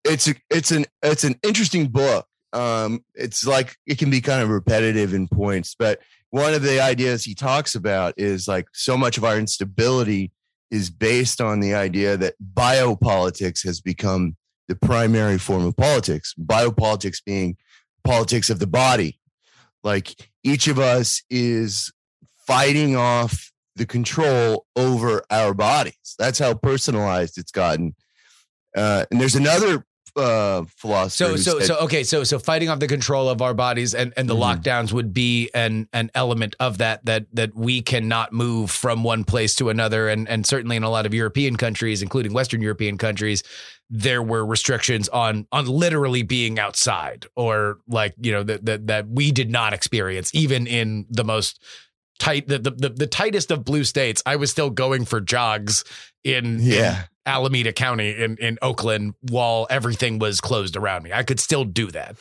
[0.07, 2.27] it's a, it's an it's an interesting book.
[2.53, 6.81] Um, it's like it can be kind of repetitive in points, but one of the
[6.81, 10.33] ideas he talks about is like so much of our instability
[10.71, 14.37] is based on the idea that biopolitics has become
[14.69, 16.35] the primary form of politics.
[16.39, 17.57] Biopolitics being
[18.05, 19.21] politics of the body.
[19.85, 21.93] Like each of us is
[22.47, 26.15] fighting off the control over our bodies.
[26.19, 27.95] That's how personalized it's gotten.
[28.77, 29.86] Uh, and there's another
[30.17, 31.37] uh, philosopher.
[31.37, 32.05] So, so, said, so, okay.
[32.05, 34.61] So, so fighting off the control of our bodies and, and the mm-hmm.
[34.61, 39.25] lockdowns would be an, an element of that, that, that we cannot move from one
[39.25, 40.09] place to another.
[40.09, 43.43] And, and certainly in a lot of European countries, including Western European countries,
[43.89, 49.09] there were restrictions on, on literally being outside or like, you know, that, that, that
[49.09, 51.63] we did not experience even in the most
[52.19, 55.85] tight the, the the tightest of blue states i was still going for jogs
[56.25, 61.13] in yeah Alameda County in, in Oakland while everything was closed around me.
[61.13, 62.17] I could still do that.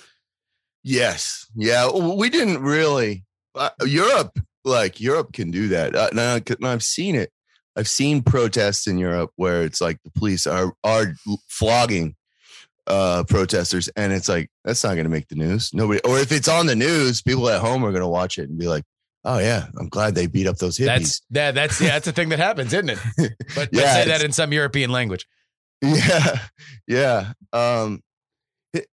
[0.83, 1.45] Yes.
[1.55, 1.89] Yeah.
[1.91, 3.23] We didn't really.
[3.53, 5.95] Uh, Europe like Europe can do that.
[5.95, 7.31] Uh, 'cause I've seen it.
[7.77, 11.13] I've seen protests in Europe where it's like the police are are
[11.47, 12.15] flogging
[12.87, 16.31] uh protesters and it's like that's not going to make the news nobody or if
[16.31, 18.83] it's on the news people at home are going to watch it and be like
[19.25, 22.11] oh yeah i'm glad they beat up those hippies That's that, that's yeah, that's a
[22.13, 22.99] thing that happens, isn't it?
[23.55, 25.25] But, but say that in some European language.
[25.81, 26.39] Yeah,
[26.87, 27.33] yeah.
[27.51, 28.01] Um,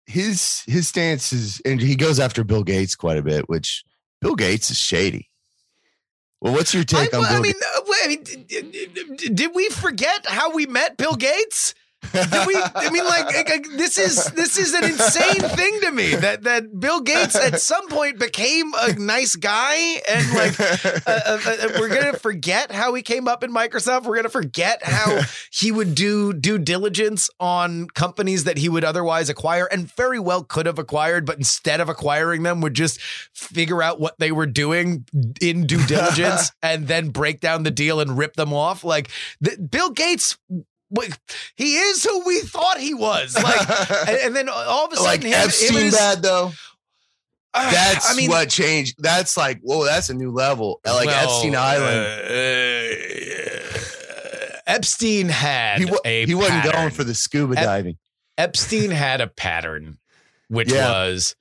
[0.05, 3.83] his his stance is, and he goes after Bill Gates quite a bit, which
[4.19, 5.29] Bill Gates is shady.
[6.41, 7.41] Well, what's your take I, on I Bill?
[7.41, 11.73] mean, uh, I mean, d- d- d- did we forget how we met Bill Gates?
[12.11, 12.55] Did we?
[12.75, 16.79] I mean, like, like, this is this is an insane thing to me that that
[16.79, 21.89] Bill Gates at some point became a nice guy and like uh, uh, uh, we're
[21.89, 24.03] gonna forget how he came up in Microsoft.
[24.03, 29.29] We're gonna forget how he would do due diligence on companies that he would otherwise
[29.29, 33.81] acquire and very well could have acquired, but instead of acquiring them, would just figure
[33.81, 35.05] out what they were doing
[35.39, 38.83] in due diligence and then break down the deal and rip them off.
[38.83, 39.09] Like
[39.39, 40.37] the, Bill Gates.
[40.93, 41.11] W-
[41.55, 43.35] He is who we thought he was.
[43.35, 46.51] Like, and, and then all of a sudden, like him, and Epstein his- bad though.
[47.53, 48.95] uh, That's I mean, what changed.
[48.99, 50.79] That's like whoa, that's a new level.
[50.85, 52.31] Like well, Epstein Island.
[52.31, 52.95] uh,
[54.67, 57.97] Epstein had He, a he wasn't going for the scuba Ep- diving.
[58.37, 59.97] Epstein had a pattern,
[60.47, 60.89] which Yeah.
[60.89, 61.35] was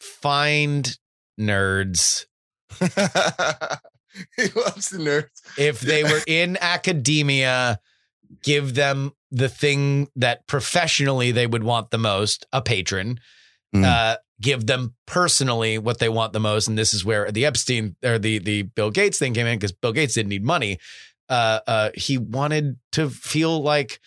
[0.00, 0.98] find
[1.38, 2.26] nerds
[2.80, 5.28] he loves the nerds.
[5.58, 7.78] if they were in academia,
[8.42, 13.20] give them the thing that professionally they would want the most, a patron.
[13.74, 13.84] Mm.
[13.84, 17.94] Uh, give them personally what they want the most, and this is where the Epstein
[18.04, 20.78] or the the Bill Gates thing came in because Bill Gates didn't need money.
[21.28, 24.00] Uh, uh, he wanted to feel like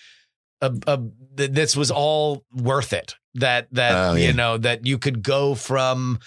[0.60, 1.00] a, a,
[1.38, 3.16] th- this was all worth it.
[3.36, 4.28] That that Oh, yeah.
[4.28, 6.20] you know that you could go from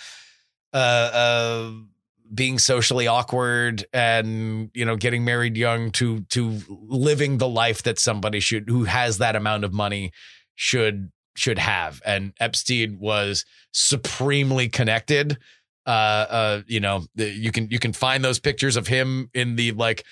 [0.73, 1.71] uh, uh,
[2.35, 7.99] being socially awkward and you know getting married young to to living the life that
[7.99, 10.13] somebody should who has that amount of money
[10.55, 12.01] should should have.
[12.05, 15.39] And epstein was supremely connected.
[15.87, 19.57] Uh uh you know the- you can you can find those pictures of him in
[19.57, 20.05] the like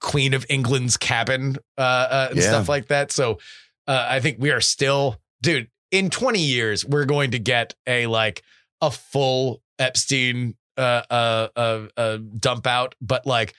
[0.00, 2.48] queen of england's cabin uh, uh and Yeah.
[2.48, 3.12] stuff like that.
[3.12, 3.38] So
[3.86, 8.06] uh i think we are still dude in 20 years we're going to get a
[8.06, 8.42] like
[8.80, 13.54] a full epstein uh uh uh, uh dump out but like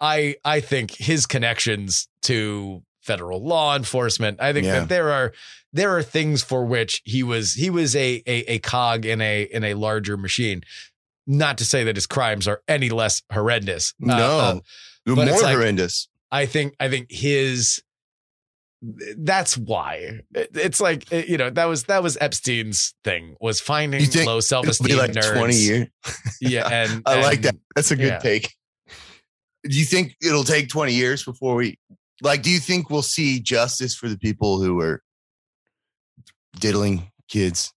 [0.00, 4.80] i i think his connections to federal law enforcement i think Yeah.
[4.80, 5.32] that there are
[5.72, 9.42] there are things for which he was he was a, a a cog in a
[9.42, 10.62] in a larger machine
[11.26, 14.60] not to say that his crimes are any less horrendous Uh, No, uh,
[15.14, 16.08] more like- horrendous.
[16.30, 17.82] I think I think his
[19.16, 24.40] that's why it's like you know that was that was Epstein's thing was finding low
[24.40, 25.36] self esteem like nerds.
[25.36, 25.88] twenty years.
[26.40, 27.56] yeah, and I like that.
[27.74, 28.18] That's a good yeah.
[28.18, 28.54] take.
[29.64, 31.78] Do you think it'll take 20 years before we
[32.20, 35.02] like do you think we'll see justice for the people who were
[36.60, 37.72] diddling kids?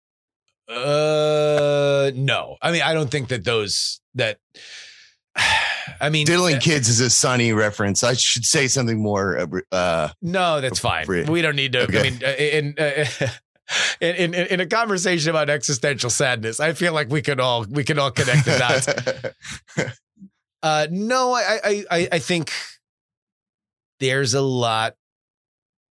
[0.69, 4.39] Uh, no, I mean I don't think that those that.
[6.01, 8.03] I mean, Diddling uh, kids is a sunny reference.
[8.03, 11.07] I should say something more uh, uh No, that's fine.
[11.07, 11.81] We don't need to.
[11.81, 12.03] I Okay.
[12.03, 13.29] mean, uh, in, uh,
[14.01, 17.85] in in in a conversation about existential sadness, I feel like we could all we
[17.85, 19.97] could all connect the dots.
[20.63, 22.51] Uh, no, I, I, I, I think
[24.01, 24.95] there's a lot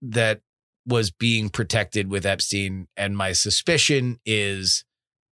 [0.01, 0.41] that
[0.88, 4.84] was being protected with Epstein, and my suspicion is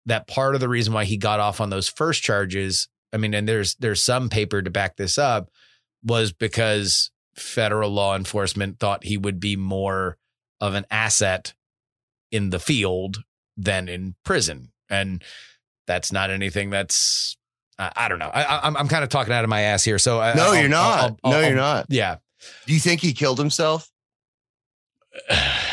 [0.07, 2.87] that part of the reason why he got off on those first charges.
[3.13, 5.49] I mean, and there's there's some paper to back this up,
[6.03, 10.17] was because federal law enforcement thought he would be more
[10.59, 11.53] of an asset
[12.31, 13.23] in the field
[13.55, 15.23] than in prison, and
[15.87, 17.37] that's not anything that's
[17.79, 18.29] I, I don't know.
[18.33, 19.99] I, I, I'm I'm kind of talking out of my ass here.
[19.99, 20.99] So I, no, I'll- you're not.
[20.99, 21.85] I'll- I'll- no, you're not.
[21.89, 22.17] Yeah.
[22.65, 23.89] Do you think he killed himself?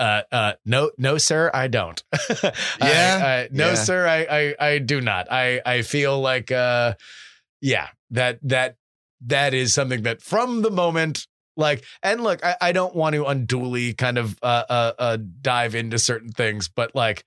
[0.00, 2.02] Uh, uh, no, no, sir, I don't.
[2.12, 3.20] I- Yeah?
[3.22, 3.74] I- no, Yeah.
[3.74, 5.30] sir, I, I, I do not.
[5.30, 6.94] I, I feel like, uh,
[7.60, 8.76] yeah, that, that,
[9.26, 13.26] that is something that from the moment, like, and look, I, I don't want to
[13.26, 17.24] unduly kind of, uh, uh, uh, dive into certain things, but like,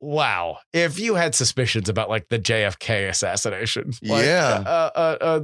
[0.00, 4.62] wow, if you had suspicions about like the JFK assassination, like, Yeah.
[4.66, 5.40] uh, uh, uh,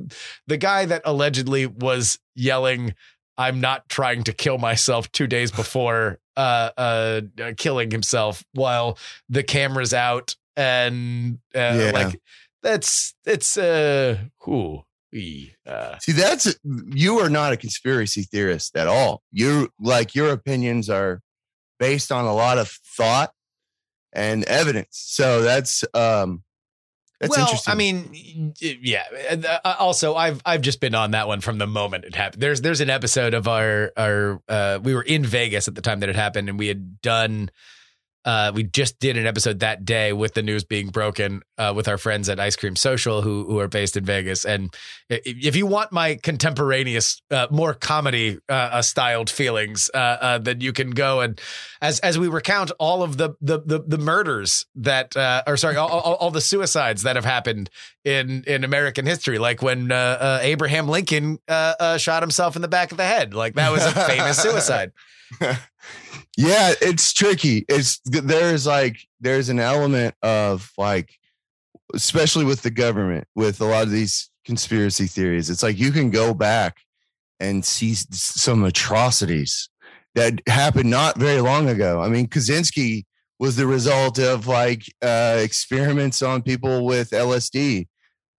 [0.46, 2.94] the guy that allegedly was yelling,
[3.38, 8.98] "I'm not trying to kill myself" two days before uh, uh, uh, killing himself, while
[9.28, 11.90] the camera's out, and uh, Yeah.
[11.92, 12.20] like
[12.62, 14.84] that's it's uh, who
[15.66, 19.22] uh, See, that's you are not a conspiracy theorist at all.
[19.30, 21.20] You like your opinions are
[21.78, 23.32] based on a lot of thought
[24.12, 24.88] and evidence.
[24.92, 26.44] So that's um
[27.22, 27.70] That's well, interesting.
[27.70, 29.04] I mean, yeah.
[29.64, 32.42] Uh, also, I've I've just been on that one from the moment it happened.
[32.42, 36.00] There's there's an episode of our our uh, we were in Vegas at the time
[36.00, 37.52] that it happened, and we had done
[38.24, 41.88] uh, we just did an episode that day with the news being broken uh, with
[41.88, 44.44] our friends at Ice Cream Social, who who are based in Vegas.
[44.44, 44.72] And
[45.08, 50.72] if you want my contemporaneous, uh, more comedy uh, uh, styled feelings, uh, then you
[50.72, 51.40] can go and
[51.80, 55.88] as as we recount all of the the the, the murders that, or sorry, all,
[55.88, 57.70] all, all, the suicides that have happened
[58.04, 63.04] in in American history, like when Abraham Lincoln shot himself in the back of the
[63.04, 64.92] head, like that was a famous suicide.
[66.36, 67.64] yeah, it's tricky.
[67.68, 71.10] It's there's like there's an element of like
[71.94, 75.50] especially with the government with a lot of these conspiracy theories.
[75.50, 76.78] It's like you can go back
[77.40, 79.68] and see some atrocities
[80.14, 82.00] that happened not very long ago.
[82.00, 83.04] I mean, Kaczynski
[83.38, 87.88] was the result of like uh, experiments on people with LSD,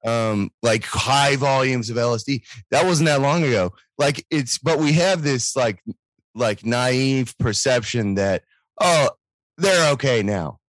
[0.05, 2.41] um, like high volumes of LSD.
[2.71, 3.73] That wasn't that long ago.
[3.97, 5.79] Like it's, but we have this like
[6.35, 8.43] like naive perception that
[8.81, 9.09] oh
[9.57, 10.59] they're okay now.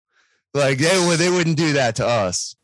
[0.53, 2.57] Like they would they wouldn't do that to us.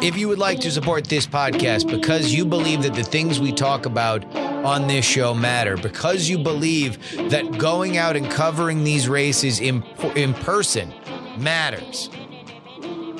[0.00, 3.50] If you would like to support this podcast because you believe that the things we
[3.50, 6.98] talk about on this show matter, because you believe
[7.30, 9.82] that going out and covering these races in,
[10.14, 10.94] in person
[11.36, 12.10] matters,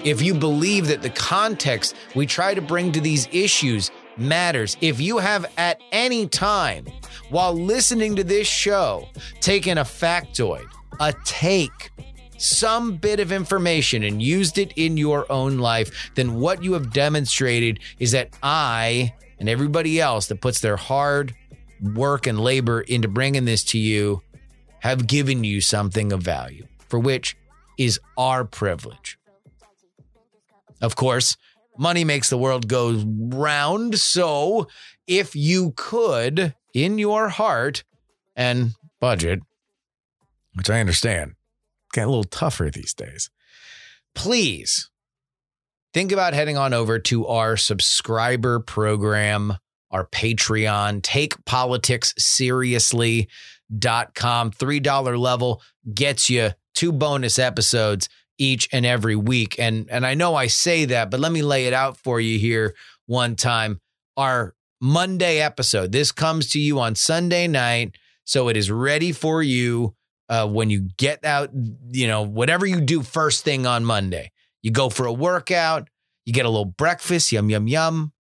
[0.04, 5.00] if you believe that the context we try to bring to these issues matters, if
[5.00, 6.86] you have at any time
[7.30, 9.08] while listening to this show
[9.40, 10.66] taken a factoid,
[11.00, 11.90] a take,
[12.38, 16.92] some bit of information and used it in your own life, then what you have
[16.92, 21.34] demonstrated is that I and everybody else that puts their hard
[21.94, 24.22] work and labor into bringing this to you
[24.80, 27.36] have given you something of value, for which
[27.76, 29.18] is our privilege.
[30.80, 31.36] Of course,
[31.76, 33.98] money makes the world go round.
[33.98, 34.68] So
[35.06, 37.84] if you could, in your heart
[38.36, 39.40] and budget,
[40.54, 41.34] which I understand,
[41.92, 43.30] get a little tougher these days,
[44.14, 44.90] please
[45.94, 49.54] think about heading on over to our subscriber program,
[49.90, 52.14] our Patreon, take politics.
[53.78, 55.62] Dot com $3 level
[55.92, 59.56] gets you two bonus episodes each and every week.
[59.58, 62.38] And and I know I say that, but let me lay it out for you
[62.38, 62.74] here
[63.06, 63.80] one time.
[64.16, 65.92] Our Monday episode.
[65.92, 69.94] This comes to you on Sunday night, so it is ready for you
[70.28, 71.50] uh, when you get out.
[71.90, 74.30] You know, whatever you do first thing on Monday,
[74.62, 75.88] you go for a workout,
[76.24, 78.12] you get a little breakfast, yum yum yum.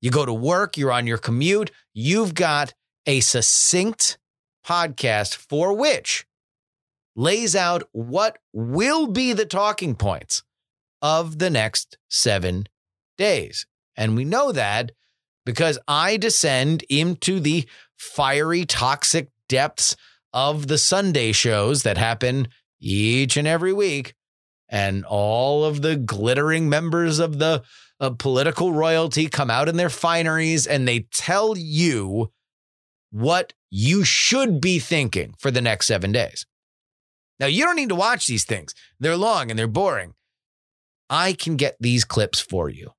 [0.00, 1.70] You go to work, you're on your commute.
[1.92, 2.72] You've got
[3.06, 4.18] a succinct
[4.64, 6.27] podcast for which
[7.18, 10.44] lays out what will be the talking points
[11.02, 12.64] of the next seven
[13.18, 13.66] days.
[13.96, 14.92] And we know that
[15.44, 19.96] because I descend into the fiery, toxic depths
[20.32, 22.48] of the Sunday shows that happen
[22.80, 24.14] each and every week.
[24.68, 27.64] And all of the glittering members of the
[27.98, 32.30] uh, political royalty come out in their fineries and they tell you
[33.10, 36.46] what you should be thinking for the next seven days.
[37.40, 40.14] Now, you don't need to watch these things, they're long and they're boring.
[41.10, 42.92] I can get these clips for you.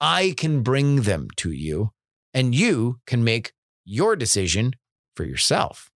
[0.00, 1.90] I can bring them to you,
[2.32, 3.52] and you can make
[3.84, 4.74] your decision
[5.16, 5.90] for yourself.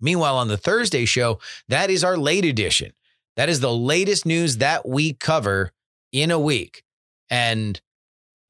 [0.00, 2.92] Meanwhile, on the Thursday show, that is our late edition.
[3.36, 5.72] That is the latest news that we cover
[6.12, 6.84] in a week.
[7.30, 7.80] And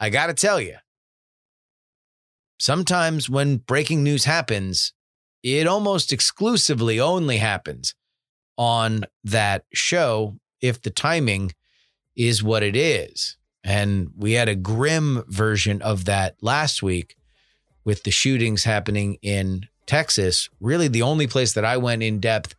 [0.01, 0.77] I got to tell you,
[2.59, 4.93] sometimes when breaking news happens,
[5.43, 7.95] it almost exclusively only happens
[8.63, 11.53] on that show if the timing
[12.15, 13.37] is what it is.
[13.65, 17.17] And we had a grim version of that last week
[17.85, 20.49] with the shootings happening in Texas.
[20.61, 22.55] Really, the only place that I went in depth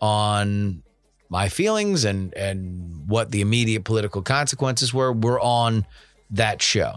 [0.00, 0.82] on
[1.28, 5.86] my feelings and and what the immediate political consequences were were on
[6.30, 6.96] that show.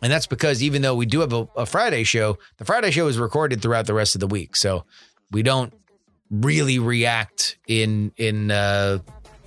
[0.00, 3.08] And that's because even though we do have a, a Friday show, the Friday show
[3.08, 4.54] is recorded throughout the rest of the week.
[4.54, 4.84] So
[5.32, 5.72] we don't
[6.32, 8.98] really react in in uh,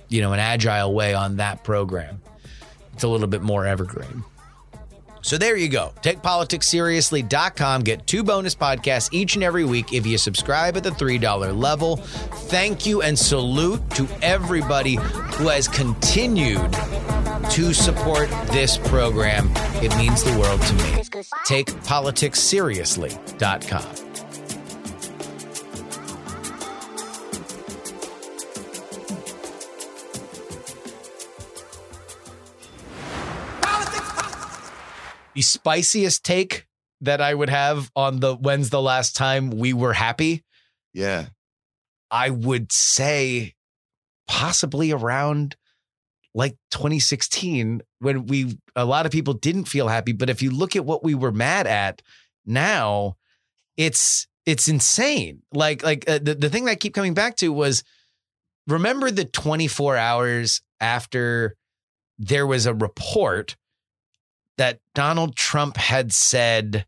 [0.08, 2.22] you know an agile way on that program.
[2.94, 4.24] It's a little bit more evergreen.
[5.26, 5.92] So there you go.
[6.02, 7.82] TakePoliticsSeriously.com.
[7.82, 11.96] Get two bonus podcasts each and every week if you subscribe at the $3 level.
[11.96, 16.72] Thank you and salute to everybody who has continued
[17.50, 19.50] to support this program.
[19.82, 21.02] It means the world to me.
[21.48, 24.05] TakePoliticsSeriously.com.
[35.36, 36.66] the spiciest take
[37.02, 40.42] that I would have on the when's the last time we were happy,
[40.92, 41.26] Yeah.
[42.10, 43.54] I would say
[44.26, 45.56] possibly around
[46.34, 50.74] like 2016 when we a lot of people didn't feel happy but if you look
[50.74, 52.02] at what we were mad at
[52.44, 53.16] now
[53.76, 57.52] it's it's insane like like uh, the, the thing that i keep coming back to
[57.52, 57.84] was
[58.66, 61.56] remember the 24 hours after
[62.18, 63.56] there was a report
[64.58, 66.86] that donald trump had said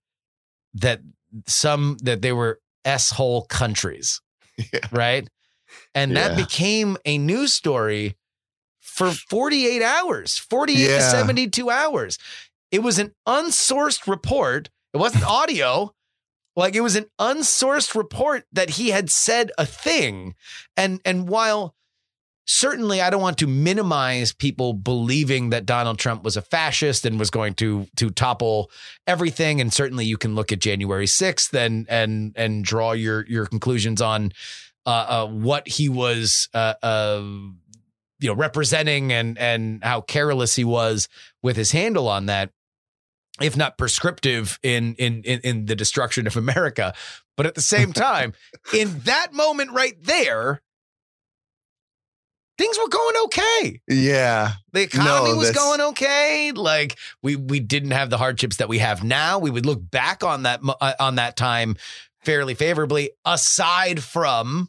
[0.74, 1.00] that
[1.46, 4.20] some that they were s-hole countries
[4.72, 4.80] Yeah.
[4.90, 5.28] right?
[5.94, 8.16] And that became a news story
[8.80, 12.18] for 48 hours 48 to 72 hours.
[12.70, 14.70] It was an unsourced report.
[14.92, 15.94] It wasn't audio.
[16.56, 20.34] Like it was an unsourced report that he had said a thing.
[20.76, 21.74] And and while
[22.48, 27.18] certainly i don't want to minimize people believing that donald trump was a fascist and
[27.18, 28.70] was going to to topple
[29.06, 29.60] everything.
[29.60, 34.00] And certainly you can look at january 6th and and and draw your your conclusions
[34.00, 34.32] on
[34.86, 37.22] uh, uh what he was uh, uh
[38.20, 41.08] you know representing and and how careless he was
[41.42, 42.50] with his handle on that
[43.40, 46.94] if not prescriptive in in in, in the destruction of america.
[47.36, 48.34] But at the same time
[48.74, 50.60] in that moment right there
[52.58, 54.52] things were going okay Yeah.
[54.72, 58.78] the economy No, was going okay like we we didn't have the hardships that we
[58.78, 61.76] have now we would look back on that uh, on that time
[62.22, 64.68] fairly favorably aside from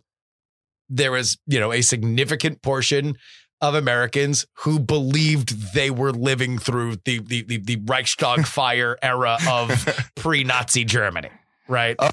[0.87, 3.17] there was you know a significant portion
[3.61, 9.37] of Americans who believed they were living through the the the, the Reichstag fire era
[9.49, 9.69] of
[10.15, 11.29] pre-Nazi Germany
[11.67, 12.09] right Oh,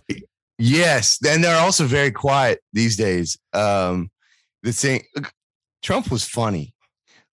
[0.59, 1.18] yes.
[1.27, 3.39] And they're also very quiet these days.
[3.53, 4.11] Um,
[4.62, 5.05] the thing,
[5.87, 6.74] Trump was funny.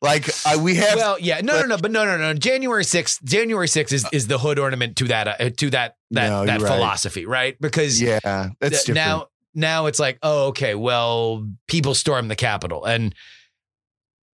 [0.01, 3.23] Like I, we have, well yeah no no no but no no no January 6th
[3.23, 6.59] January 6th is is the hood ornament to that uh, to that that No, that
[6.59, 6.75] you're right.
[6.75, 8.95] philosophy right because yeah, that's th- different.
[8.95, 13.15] now now it's like oh okay well people storm the capitol and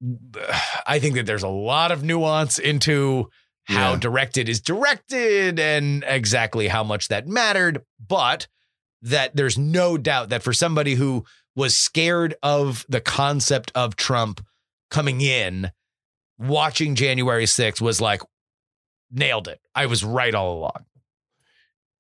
[0.87, 3.29] i think that there's a lot of nuance into
[3.65, 3.99] how Yeah.
[3.99, 8.47] directed is directed and exactly how much that mattered but
[9.03, 11.25] that there's no doubt that for somebody who
[11.55, 14.45] was scared of the concept of trump
[14.91, 15.71] coming in
[16.37, 18.21] watching january 6th was like
[19.11, 20.85] nailed it i was right all along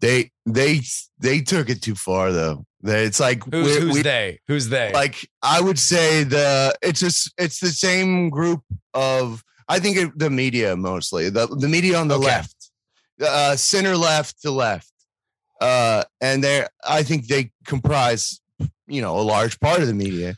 [0.01, 0.79] they they
[1.19, 2.65] they took it too far though.
[2.85, 7.33] It's like who's, who's we- they who's they like I would say the it's just
[7.37, 8.61] it's the same group
[8.93, 12.27] of I think it, the media mostly the the media on the Okay.
[12.27, 12.71] left,
[13.21, 14.93] uh, center left to left,
[15.59, 18.39] uh, and they I think they comprise
[18.89, 20.35] you know a large part of the media,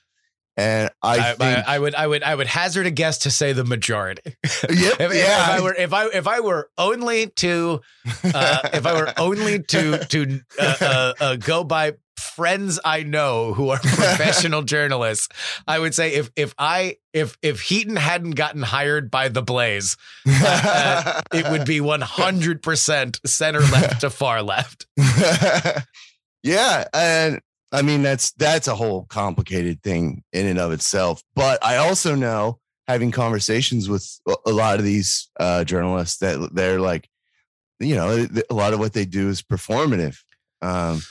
[0.58, 3.32] and I, I, think I, I would I would I would hazard a guess to
[3.32, 4.22] say the majority.
[4.70, 7.82] yep, If, if I were if I if I were only to
[8.24, 13.54] uh, if I were only to to uh, uh, uh, go by friends I know
[13.54, 15.30] who are professional journalists,
[15.68, 19.96] I would say if if I if if Heaton hadn't gotten hired by the Blaze,
[20.28, 24.86] uh, it would be one hundred percent center left to far left.
[26.44, 27.42] yeah, and
[27.72, 31.24] I mean that's that's a whole complicated thing in and of itself.
[31.36, 36.82] But I also know, having conversations with a- lot of these uh, journalists, that they're
[36.82, 37.08] like,
[37.80, 40.18] you know, a lot of what they do is performative.
[40.62, 41.02] Um,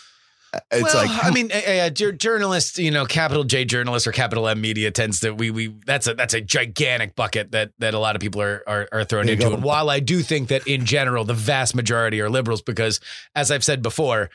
[0.72, 4.06] it's well, like, I mean, a, a, a jour- journalist, you know, capital J journalists
[4.06, 7.70] or capital M media tends to we we that's a that's a gigantic bucket that
[7.78, 9.44] that a lot of people are are, are thrown into.
[9.44, 9.54] go.
[9.54, 13.00] And while I do think that in general the vast majority are liberals, because
[13.34, 14.28] as I've said before,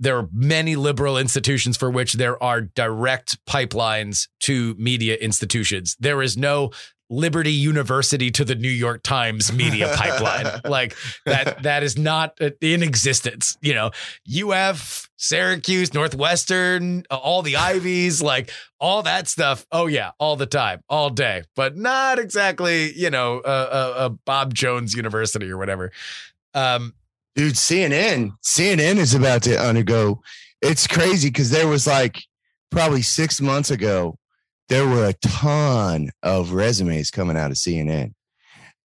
[0.00, 5.96] there are many liberal institutions for which there are direct pipelines to media institutions.
[6.00, 6.70] There is no
[7.10, 10.60] Liberty University to the New York Times media pipeline.
[10.64, 10.96] Like
[11.26, 13.58] that that is not uh, in existence.
[13.60, 13.90] You know,
[14.32, 19.66] UF, Syracuse, Northwestern, uh, all the Ivies, like all that stuff.
[19.72, 24.94] Oh yeah, all the time, all day, but not exactly, you know, a Bob Jones
[24.94, 25.90] University or whatever.
[26.54, 26.94] Um,
[27.34, 30.20] dude, CNN, CNN is about to undergo.
[30.62, 32.20] It's crazy because there was like
[32.70, 34.16] probably six months ago,
[34.68, 38.12] there were a ton of resumes coming out of CNN.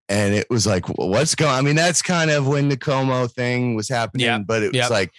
[0.08, 1.52] And it was like, what's going?
[1.52, 4.90] I mean, that's kind of when the Cuomo thing was happening, Yeah, but it was
[4.90, 5.10] like,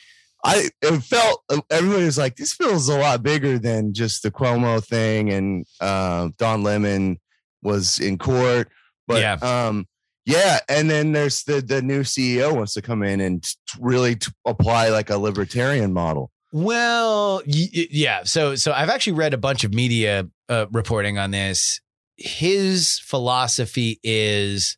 [0.45, 4.81] I it felt everybody was like, this feels a lot bigger than just the Cuomo
[4.83, 7.17] thing, and uh, Don Lemon
[7.61, 8.69] was in court,
[9.07, 9.33] but Yeah.
[9.41, 9.87] um,
[10.27, 13.43] yeah, and then there's the the new CEO wants to come in and
[13.79, 16.29] really t- apply like a libertarian model.
[16.51, 18.23] Well, y- y- yeah.
[18.25, 21.79] So, so I've actually read a bunch of media uh, reporting on this.
[22.17, 24.77] His philosophy is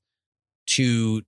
[0.67, 1.23] to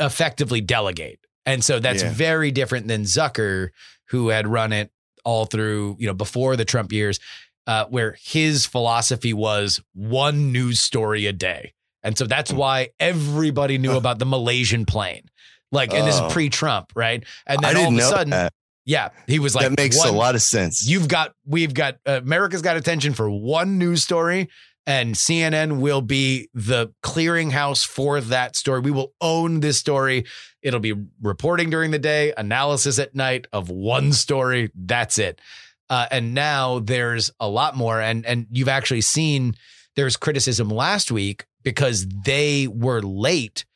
[0.00, 1.20] effectively delegate.
[1.46, 2.12] And so that's Yeah.
[2.12, 3.68] very different than Zucker,
[4.08, 4.90] who had run it
[5.24, 7.18] all through, you know, before the Trump years,
[7.66, 11.72] uh, where his philosophy was one news story a day.
[12.08, 15.24] And so that's why everybody knew about the Malaysian plane.
[15.70, 16.26] Like, and this Oh.
[16.28, 17.22] is pre-Trump, right?
[17.46, 18.54] And then all of a sudden, that.
[18.86, 20.88] yeah, he was like, that makes a lot of sense.
[20.88, 24.48] You've got, we've got, uh, America's got attention for one news story,
[24.86, 28.80] and CNN will be the clearinghouse for that story.
[28.80, 30.24] We will own this story.
[30.62, 34.70] It'll be reporting during the day, analysis at night of one story.
[34.74, 35.42] That's it.
[35.90, 39.54] Uh, and now there's a lot more, and and you've actually seen
[39.96, 43.66] there's criticism last week because they were late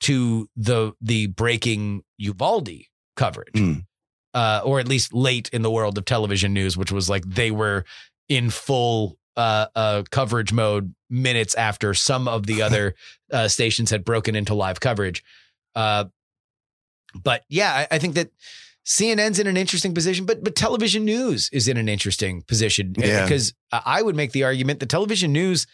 [0.00, 2.70] to the the breaking Uvalde
[3.16, 3.84] coverage Mm.
[4.34, 7.50] uh, or at least late in the world of television news, which was like they
[7.50, 7.84] were
[8.28, 12.94] in full uh, uh, coverage mode minutes after some of the other
[13.32, 15.22] uh, stations had broken into live coverage.
[15.74, 16.04] Uh,
[17.14, 18.30] but yeah, I, I think that
[18.86, 23.24] CNN's in an interesting position, but but television news is in an interesting position Yeah.
[23.24, 25.66] because I would make the argument that television news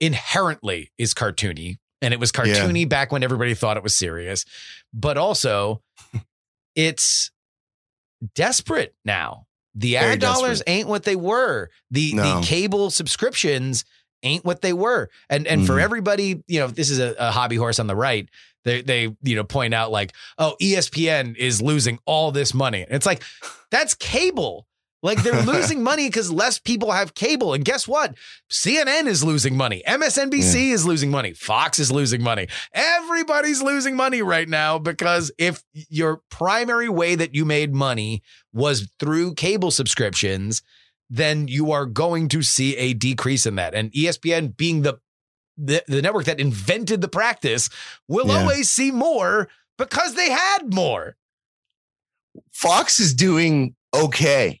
[0.00, 2.44] inherently is cartoony, and it was Yeah.
[2.44, 4.44] cartoony back when everybody thought it was serious,
[4.92, 5.82] but also
[6.74, 7.30] it's
[8.34, 9.46] desperate now.
[9.74, 11.70] The ad dollars ain't what they were.
[11.90, 12.40] The No.
[12.40, 13.84] the cable subscriptions
[14.22, 15.10] ain't what they were.
[15.28, 15.82] And and for Mhm.
[15.82, 18.28] everybody, you know, this is a, a hobby horse on the right.
[18.64, 22.82] They they you know point out like, oh, ESPN is losing all this money.
[22.82, 23.22] And it's like
[23.70, 24.66] that's cable.
[25.06, 27.54] Like they're losing money because less people have cable.
[27.54, 28.16] And guess what?
[28.50, 29.80] CNN is losing money.
[29.86, 31.32] MSNBC is losing money.
[31.32, 32.48] Fox is losing money.
[32.74, 38.20] Everybody's losing money right now because if your primary way that you made money
[38.52, 40.60] was through cable subscriptions,
[41.08, 43.74] then you are going to see a decrease in that.
[43.76, 44.98] And ESPN being the
[45.56, 47.70] the, the network that invented the practice
[48.08, 48.40] will Yeah.
[48.40, 49.48] always see more
[49.78, 51.16] because they had more.
[52.52, 54.60] Fox is doing okay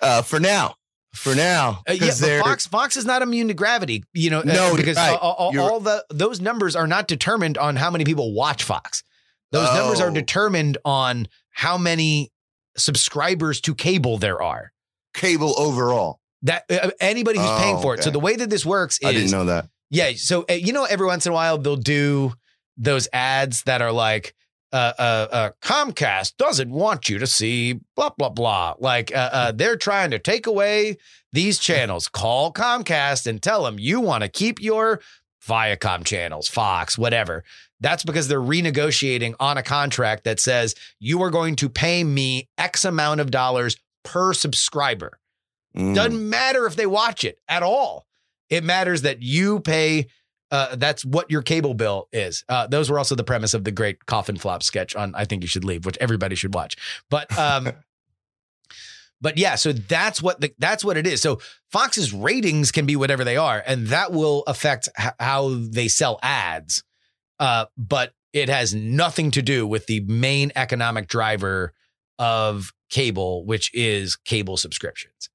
[0.00, 0.74] uh, for now.
[1.14, 4.04] For now, Uh, yeah, but Fox Fox is not immune to gravity.
[4.12, 5.18] You know, uh, No, because right.
[5.18, 9.02] all, all- all the those numbers are not determined on how many people watch Fox.
[9.50, 10.14] Those numbers are Oh.
[10.14, 12.30] determined on how many
[12.76, 14.72] subscribers to cable there are.
[15.14, 16.20] cable overall.
[16.42, 18.02] That uh, anybody who's paying Oh, for it.
[18.04, 19.68] So the way that this works is I didn't know that.
[19.88, 20.12] yeah.
[20.16, 22.34] So uh, you know, every once in a while they'll do
[22.76, 24.34] those ads that are like.
[24.76, 28.74] Uh, uh, uh, Comcast doesn't want you to see blah blah blah.
[28.78, 30.98] Like uh, uh, they're trying to take away
[31.32, 32.08] these channels.
[32.08, 35.00] Call Comcast and tell them you want to keep your
[35.48, 37.42] Viacom channels, Fox, whatever.
[37.80, 42.50] That's because they're renegotiating on a contract that says you are going to pay me
[42.58, 45.18] X amount of dollars per subscriber.
[45.74, 45.94] Mm.
[45.94, 48.06] Doesn't matter if they watch it at all.
[48.50, 50.08] It matters that you pay.
[50.50, 52.44] Uh, that's what your cable bill is.
[52.48, 55.42] Uh, those were also the premise of the great coffin flop sketch on "I Think
[55.42, 56.76] You Should Leave," which everybody should watch.
[57.10, 57.72] But um,
[59.20, 61.20] but yeah, so that's what the that's what it is.
[61.20, 61.40] So
[61.72, 66.18] Fox's ratings can be whatever they are, and that will affect h- how they sell
[66.22, 66.84] ads.
[67.40, 71.72] Uh, but it has nothing to do with the main economic driver
[72.18, 75.28] of cable, which is cable subscriptions.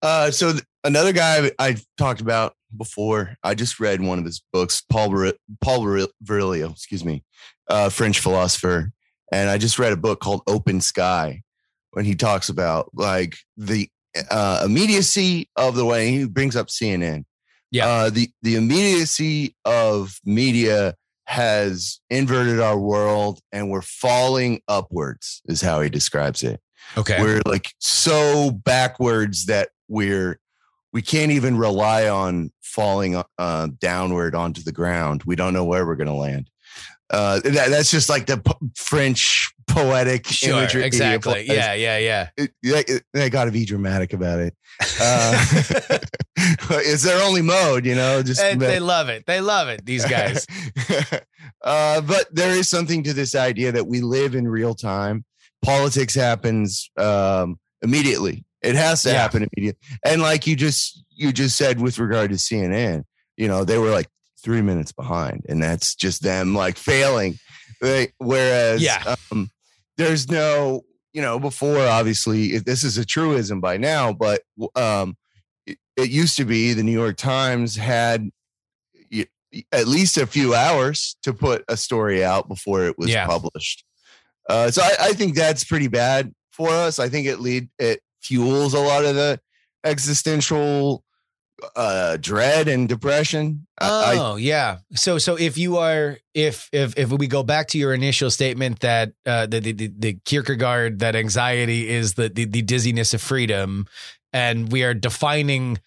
[0.00, 4.42] Uh, so th- another guy I talked about before, I just read one of his
[4.52, 7.24] books, Paul Vir- Paul Vir- Virilio, excuse me,
[7.68, 8.92] uh, French philosopher,
[9.32, 11.42] and I just read a book called Open Sky,
[11.92, 13.88] when he talks about like the
[14.30, 17.24] uh, immediacy of the way he brings up CNN.
[17.70, 17.86] Yeah.
[17.88, 20.94] uh, the the immediacy of media
[21.24, 26.60] has inverted our world, and we're falling upwards, is how he describes it
[26.96, 27.20] Okay.
[27.20, 30.38] we're like so backwards that we're
[30.96, 35.22] we can't even rely on falling uh, downward onto the ground.
[35.26, 36.48] We don't know where we're going to land.
[37.10, 40.84] Uh, that, that's just like the po- French poetic Sure, imagery.
[40.84, 41.44] exactly.
[41.46, 42.28] Yeah, yeah, yeah.
[42.38, 44.54] It- it- they got to be dramatic about it.
[44.98, 45.44] Uh,
[46.70, 48.22] it's their only mode, you know.
[48.22, 49.26] Just And they love it.
[49.26, 49.84] They love it.
[49.84, 50.46] These guys.
[51.62, 55.26] uh, but there is something to this idea that we live in real time.
[55.60, 58.46] Politics happens um, immediately.
[58.62, 59.22] It has to Yeah.
[59.22, 59.80] happen immediately.
[60.04, 63.04] And like you just you just said with regard to CNN,
[63.36, 64.08] you know, they were like
[64.42, 67.38] three minutes behind, and that's just them like failing.
[68.18, 69.14] Whereas, Yeah.
[69.30, 69.50] um,
[69.96, 70.82] there's no,
[71.12, 74.42] you know, before obviously if this is a truism by now, but
[74.74, 75.16] um,
[75.66, 78.28] it, it used to be the New York Times had
[79.72, 83.26] at least a few hours to put a story out before it was Yeah.
[83.26, 83.84] published.
[84.50, 86.98] Uh, so I, I think that's pretty bad for us.
[86.98, 89.40] I think it lead it fuels a lot of the
[89.84, 91.02] existential
[91.74, 93.66] uh dread and depression.
[93.80, 94.78] I- I- Oh yeah.
[94.94, 98.80] So so if you are if if if we go back to your initial statement
[98.80, 103.22] that uh the the, the, the Kierkegaard that anxiety is the, the the dizziness of
[103.22, 103.86] freedom
[104.34, 105.78] and we are defining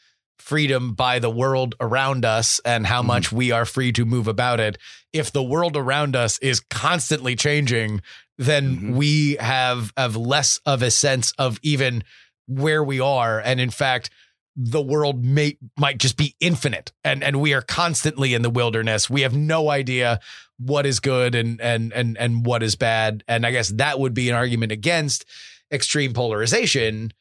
[0.42, 3.06] freedom by the world around us and how Mhm.
[3.06, 4.78] much we are free to move about it.
[5.14, 8.02] If the world around us is constantly changing
[8.42, 8.94] then Mhm.
[8.94, 12.06] we have have less of a sense of even
[12.48, 13.42] where we are.
[13.42, 14.10] And in fact
[14.56, 19.10] the world may might just be infinite and and we are constantly in the wilderness.
[19.10, 20.20] We have no idea
[20.58, 23.24] what is good and and and and what is bad.
[23.28, 25.26] And i guess that would be an argument against
[25.72, 27.12] extreme polarization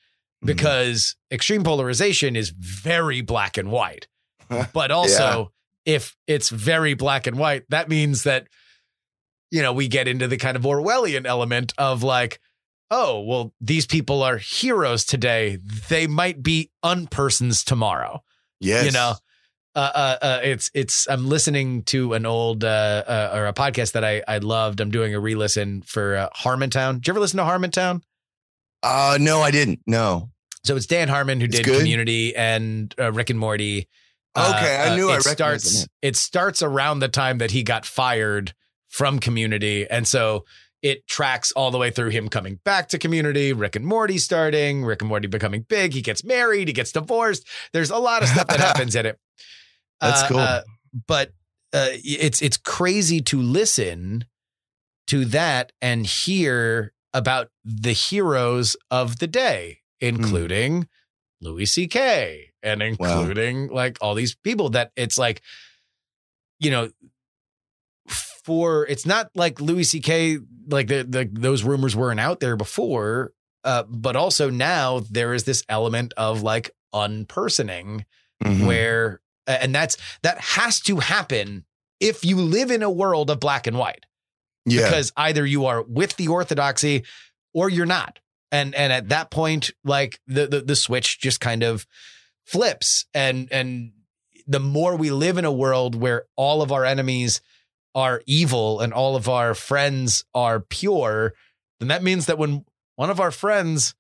[0.45, 4.07] because extreme polarization is very black and white
[4.73, 5.53] but also
[5.85, 8.47] if it's very black and white that means that
[9.51, 12.41] you know we get into the kind of orwellian element of like
[12.91, 15.59] oh well these people are heroes today
[15.89, 18.23] they might be unpersons tomorrow
[18.61, 18.85] yes.
[18.85, 19.15] you know
[19.75, 23.93] uh, uh, uh, it's it's I'm listening to an old uh, uh, or a podcast
[23.93, 24.81] that I I loved.
[24.81, 26.95] I'm doing a re-listen for uh, Harmontown.
[26.95, 28.03] Did you ever listen to Harmontown?
[28.83, 29.81] Uh no, I didn't.
[29.87, 30.31] No.
[30.65, 31.79] So it's Dan Harmon who It's did good?
[31.79, 33.89] Community and uh, Rick and Morty.
[34.37, 35.87] Okay, I knew I it recognized starts.
[36.03, 38.53] It starts around the time that he got fired
[38.89, 40.45] from Community, and so
[40.81, 43.53] it tracks all the way through him coming back to Community.
[43.53, 44.85] Rick and Morty starting.
[44.85, 45.93] Rick and Morty becoming big.
[45.93, 46.69] He gets married.
[46.69, 47.47] He gets divorced.
[47.73, 49.19] There's a lot of stuff that happens in it.
[50.01, 50.39] That's Uh, cool.
[50.39, 50.61] uh,
[51.09, 51.29] but
[51.73, 54.25] uh, it's it's crazy to listen
[55.09, 60.89] to that and hear about the heroes of the day, including
[61.41, 62.51] Louis C.K.
[62.63, 65.41] and including like all these people that it's like,
[66.61, 66.91] you know,
[68.09, 70.39] for it's not like Louis C.K.
[70.69, 73.33] like the, the those rumors weren't out there before,
[73.65, 78.05] uh, but also now there is this element of like unpersoning
[78.43, 78.67] Mhm.
[78.69, 81.65] where and that's that has to happen
[81.99, 84.07] if you live in a world of black and white
[84.71, 84.89] yeah.
[84.89, 87.05] because either you are with the orthodoxy
[87.55, 88.19] or you're not
[88.53, 91.87] and and at that point like the the, the switch just kind of
[92.45, 93.93] flips and and
[94.47, 97.41] the more we live in a world where all of our enemies
[97.95, 101.35] are evil and all of our friends are pure
[101.81, 102.65] then that means that when
[102.97, 103.95] one of our friends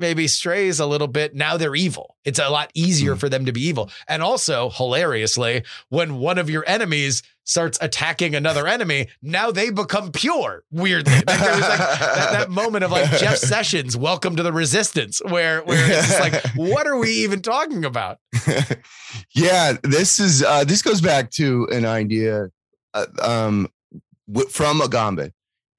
[0.00, 3.18] maybe strays a little bit now they're evil it's a lot easier Hmm.
[3.18, 8.34] for them to be evil and also hilariously when one of your enemies starts attacking
[8.34, 12.92] another enemy now they become pure weirdly like there was like that, that moment of
[12.92, 17.10] like jeff sessions welcome to the resistance where where it's just like what are we
[17.10, 18.18] even talking about
[19.34, 22.50] yeah, this is uh, this goes back to an idea
[22.94, 23.68] uh, um,
[24.30, 25.32] w- from Agamben.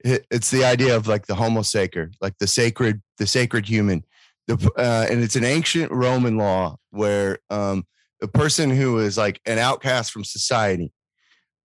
[0.04, 4.04] It, it's the idea of like the Homo sacer, like the sacred, the sacred human.
[4.46, 7.86] The uh, and it's an ancient Roman law where um,
[8.22, 10.92] a person who is like an outcast from society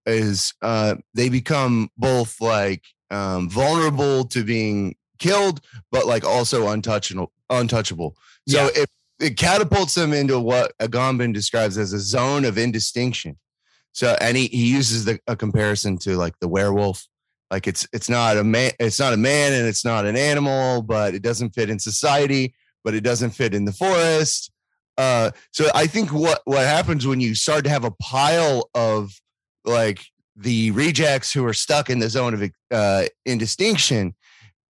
[0.06, 7.32] is uh, they become both like um, vulnerable to being killed, but like also untouchable.
[7.50, 8.16] Untouchable.
[8.48, 8.84] So Yeah.
[8.84, 8.90] it
[9.20, 13.38] it catapults them into what Agamben describes as a zone of indistinction.
[13.94, 17.08] So, and he, he uses the, a comparison to like the werewolf.
[17.50, 20.82] Like it's it's not a man, it's not a man, and it's not an animal,
[20.82, 22.54] but it doesn't fit in society,
[22.84, 24.52] but it doesn't fit in the forest.
[24.98, 29.12] Uh, so I think what what happens when you start to have a pile of
[29.66, 30.06] like
[30.36, 34.14] the rejects who are stuck in the zone of uh, indistinction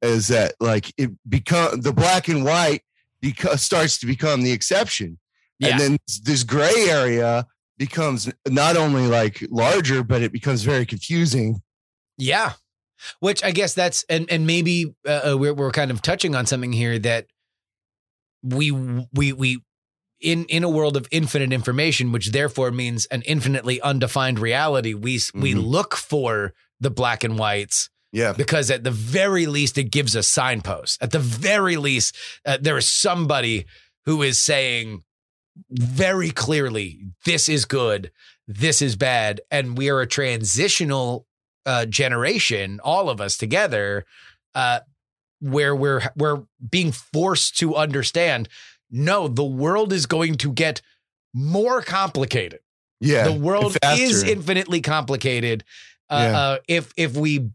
[0.02, 2.82] is that like it become the black and white
[3.22, 5.18] because starts to become the exception
[5.60, 5.70] Yeah.
[5.70, 11.62] and then this gray area becomes not only like larger but it becomes very confusing
[12.18, 12.54] Yeah.
[13.20, 16.46] Which I guess that's and and maybe uh, uh, we're we're kind of touching on
[16.46, 17.28] something here that
[18.42, 19.60] we we we
[20.22, 24.94] in in a world of infinite information, which therefore means an infinitely undefined reality.
[24.94, 29.78] We s we look for the black and whites yeah because at the very least
[29.78, 30.98] it gives us signposts.
[31.02, 33.66] At the very least, uh, there is somebody
[34.06, 35.04] who is saying
[35.70, 38.12] very clearly, "This is good,
[38.48, 41.28] this is bad," and we are a transitional
[41.66, 44.06] uh, generation, all of us together,
[44.54, 44.80] uh,
[45.40, 48.48] where we're we're being forced to understand.
[48.92, 50.82] No, the world is going to get
[51.34, 52.60] more complicated
[53.02, 54.02] yeah the world faster.
[54.04, 55.64] is infinitely complicated.
[56.10, 56.38] Uh, Yeah.
[56.40, 57.50] uh, if if we,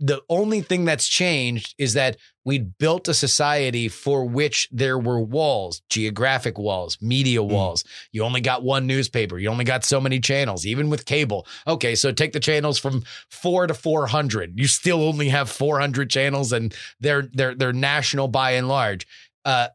[0.00, 2.16] the only thing that's changed is that
[2.46, 7.50] we built a society for which there were walls, geographic walls, media Mm.
[7.50, 7.84] walls.
[8.12, 9.38] You only got one newspaper.
[9.38, 11.46] You only got so many channels, even with cable.
[11.66, 14.58] Okay, so take the channels from four to four hundred.
[14.58, 19.06] You still only have four hundred channels, and they're they're they're national by and large.
[19.44, 19.68] Uh,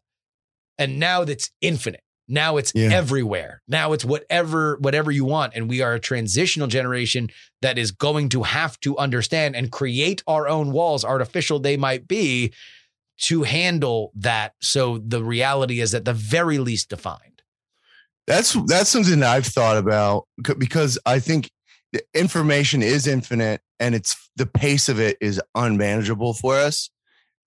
[0.78, 2.02] and now that's infinite.
[2.28, 2.90] Now it's Yeah.
[2.94, 3.62] everywhere.
[3.68, 7.30] Now it's whatever whatever you want and we are a transitional generation
[7.62, 12.08] that is going to have to understand and create our own walls artificial they might
[12.08, 12.54] be
[13.24, 17.42] to handle that so the reality is at the very least defined.
[18.26, 20.26] That's that's something that I've thought about
[20.58, 21.52] because I think
[21.92, 26.90] the information is infinite and it's the pace of it is unmanageable for us.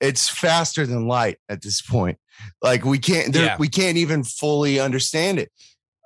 [0.00, 2.18] It's faster than light at this point.
[2.62, 3.56] Like we can't Yeah.
[3.58, 5.50] we can't even fully understand it.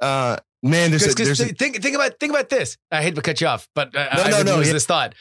[0.01, 2.77] Uh man, there's a, Because there's a, think think about think about this.
[2.91, 4.73] I hate to cut you off, but uh, No, I no, no, lose yeah.
[4.75, 5.15] this thought.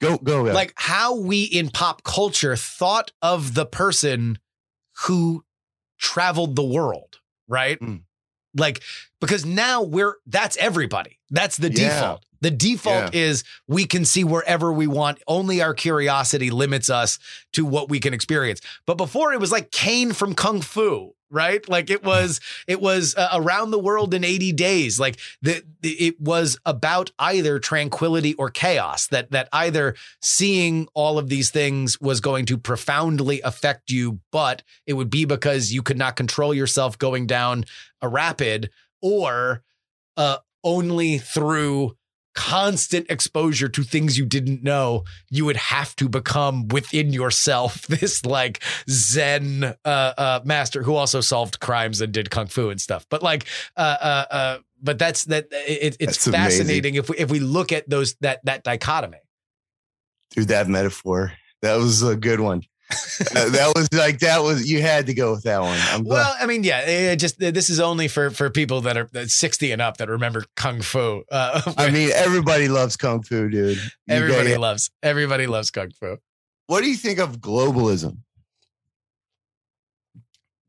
[0.00, 0.52] go go yeah.
[0.52, 4.38] like how we in pop culture thought of the person
[5.04, 5.44] who
[5.98, 7.80] traveled the world, right?
[7.80, 8.02] Mm.
[8.56, 8.82] Like
[9.20, 11.18] because now we're that's everybody.
[11.30, 11.88] That's the Yeah.
[11.88, 12.24] default.
[12.40, 15.18] The default is we can see wherever we want.
[15.26, 17.18] Only our curiosity limits us
[17.54, 18.60] to what we can experience.
[18.86, 21.68] But before it was like Caine from Kung Fu, right?
[21.68, 24.98] Like it was it was uh, around the world in 80 days.
[25.00, 29.08] Like the, the it was about either tranquility or chaos.
[29.08, 34.62] That that either seeing all of these things was going to profoundly affect you, but
[34.86, 37.64] it would be because you could not control yourself going down
[38.00, 38.70] a rapid,
[39.02, 39.62] or
[40.16, 41.96] uh, only through
[42.34, 48.24] constant exposure to things you didn't know, you would have to become within yourself this
[48.26, 53.06] like Zen uh, uh, master who also solved crimes and did kung fu and stuff.
[53.08, 55.46] But like, uh, uh, uh, but that's that.
[55.50, 56.42] It, it's That's amazing.
[56.66, 59.18] fascinating if we if we look at those that that dichotomy.
[60.30, 61.32] dude that metaphor.
[61.62, 62.62] That was a good one.
[62.90, 65.78] Uh, that was like that was you had to go with that one.
[65.90, 66.16] I'm glad.
[66.16, 69.80] Well, I mean, yeah, just this is only for for people that are 60 and
[69.80, 71.24] up that remember kung fu.
[71.30, 73.78] Uh, I mean, everybody loves kung fu, dude.
[73.78, 76.18] You everybody gotta- loves everybody loves kung fu.
[76.66, 78.18] what do you think of globalism?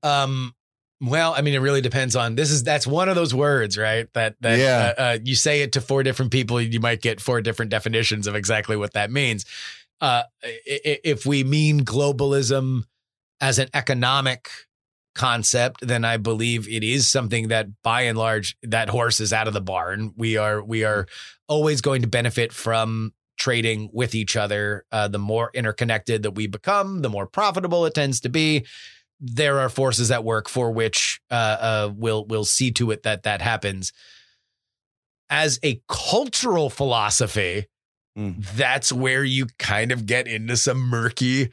[0.03, 0.53] Um,
[1.01, 4.07] well, I mean, it really depends on this is that's one of those words, right?
[4.13, 4.93] That that Yeah.
[4.97, 8.27] uh, uh, you say it to four different people, you might get four different definitions
[8.27, 9.45] of exactly what that means.
[10.01, 12.83] Uh, if we mean globalism
[13.39, 14.49] as an economic
[15.13, 19.47] concept, then I believe it is something that, by and large, that horse is out
[19.47, 20.13] of the barn.
[20.17, 21.07] We are we are
[21.47, 24.85] always going to benefit from trading with each other.
[24.91, 28.65] Uh, the more interconnected that we become, the more profitable it tends to be
[29.19, 33.23] there are forces at work for which uh, uh, will will see to it that
[33.23, 33.93] that happens.
[35.29, 37.65] As a cultural philosophy,
[38.17, 38.45] Mm.
[38.55, 41.49] that's where you kind of get into some murky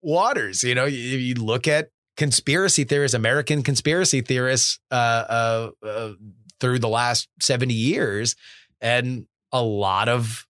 [0.00, 0.62] waters.
[0.62, 6.12] You know, you, you look at conspiracy theorists, American conspiracy theorists, uh, uh, uh,
[6.58, 8.34] through the last seventy years,
[8.80, 10.46] and a lot of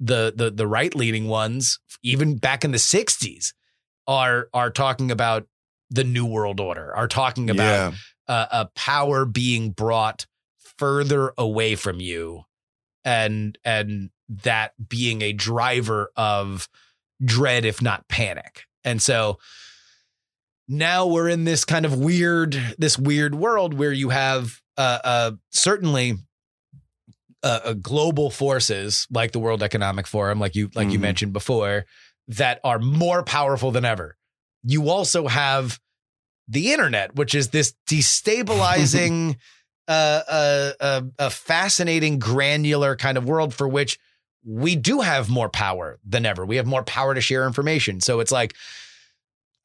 [0.00, 3.52] the the the right leaning ones, even back in the '60s,
[4.08, 5.46] are are talking about
[5.90, 7.92] the new world order are talking about yeah.
[8.26, 10.26] a, a power being brought
[10.78, 12.42] further away from you
[13.04, 16.68] and and that being a driver of
[17.24, 19.38] dread if not panic and so
[20.66, 25.30] now we're in this kind of weird this weird world where you have uh, uh
[25.50, 26.16] certainly
[27.44, 31.02] uh, uh, global forces like the World Economic Forum, like you like you Mhm.
[31.02, 31.84] mentioned before,
[32.26, 34.16] that are more powerful than ever.
[34.62, 35.78] You also have
[36.48, 39.36] the internet, which is this destabilizing,
[39.88, 43.98] uh, uh, uh, a fascinating, granular kind of world for which
[44.44, 46.44] we do have more power than ever.
[46.44, 48.00] We have more power to share information.
[48.00, 48.54] So it's like,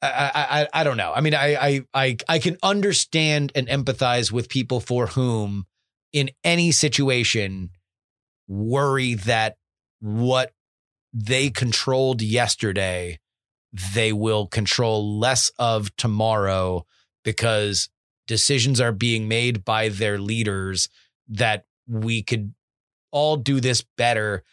[0.02, 1.12] I, I, I, don't know.
[1.14, 5.66] I mean, I, I, I can understand and empathize with people for whom,
[6.12, 7.70] in any situation,
[8.48, 9.58] worry that
[10.00, 10.52] what
[11.12, 13.18] they controlled yesterday,
[13.94, 16.86] they will control less of tomorrow
[17.22, 17.90] because
[18.26, 20.88] decisions are being made by their leaders
[21.28, 22.54] that we could
[23.10, 24.44] all do this better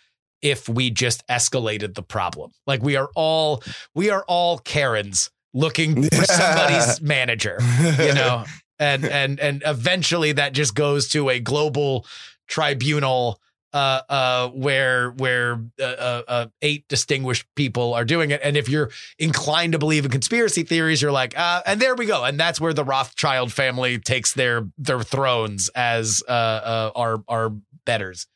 [0.41, 2.51] if we just escalated the problem.
[2.65, 3.63] Like we are all
[3.95, 7.59] we are all Karens looking for somebody's manager,
[7.99, 8.45] you know.
[8.79, 12.05] And and and eventually that just goes to a global
[12.47, 13.41] tribunal
[13.73, 18.39] uh, uh, where where uh, uh, uh, eight distinguished people are doing it.
[18.43, 22.05] And if you're inclined to believe in conspiracy theories, you're like, uh, and there we
[22.05, 22.23] go.
[22.23, 27.53] And that's where the Rothschild family takes their their thrones as uh, uh, our our
[27.85, 28.27] betters.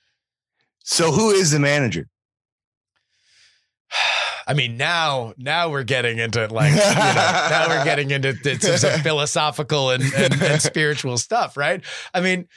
[0.84, 2.07] So who is the manager?
[4.47, 8.57] I mean, now now we're getting into like you know, now we're getting into to-
[8.57, 11.84] to some philosophical and, and, and spiritual stuff, right?
[12.13, 12.47] I mean,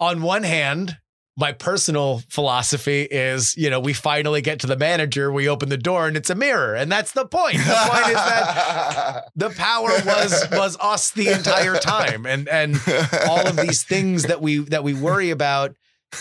[0.00, 0.96] on one hand,
[1.36, 5.76] my personal philosophy is, you know, we finally get to the manager, we open the
[5.76, 6.74] door and it's a mirror.
[6.74, 7.56] And that's the point.
[7.58, 12.24] The point is that the power was was us the entire time.
[12.24, 12.80] And and
[13.28, 15.74] all of these things that we that we worry about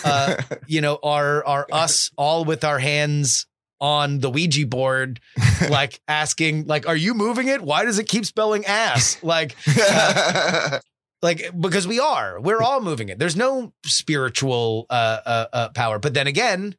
[0.04, 0.36] uh,
[0.68, 3.46] you know, are are us all with our hands
[3.84, 5.20] on the Ouija board,
[5.70, 7.62] like asking, like, are you moving it?
[7.62, 9.22] Why does it keep spelling ass?
[9.22, 10.80] Like, uh,
[11.22, 13.20] like because we are, we're all moving it.
[13.20, 16.00] There's no spiritual uh, uh, uh, power.
[16.00, 16.78] But then again,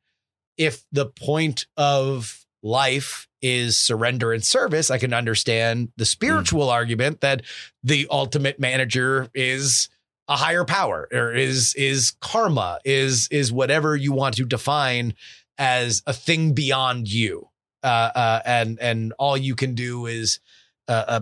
[0.57, 6.73] if the point of life is surrender and service, I can understand the spiritual mm.
[6.73, 7.43] argument that
[7.83, 9.91] the ultimate manager is
[10.29, 15.15] a higher power or is is karma is is whatever you want to define
[15.59, 17.49] as a thing beyond you.
[17.83, 20.41] Uh, uh, and and all you can do is
[20.89, 21.21] uh, uh,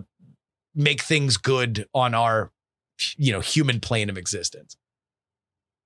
[0.75, 2.53] make things good on our
[3.17, 4.77] you know human plane of existence.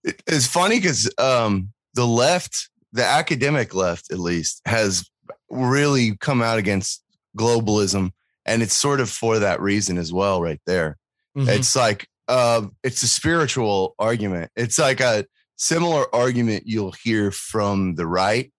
[0.04, 5.08] It's funny because um, the left, the academic left, at least, has
[5.48, 7.02] really come out against
[7.36, 8.12] globalism,
[8.44, 10.42] and it's sort of for that reason as well.
[10.42, 10.98] Right there,
[11.34, 11.48] mm-hmm.
[11.48, 14.50] it's like uh, it's a spiritual argument.
[14.56, 15.24] It's like a
[15.56, 18.52] similar argument you'll hear from the right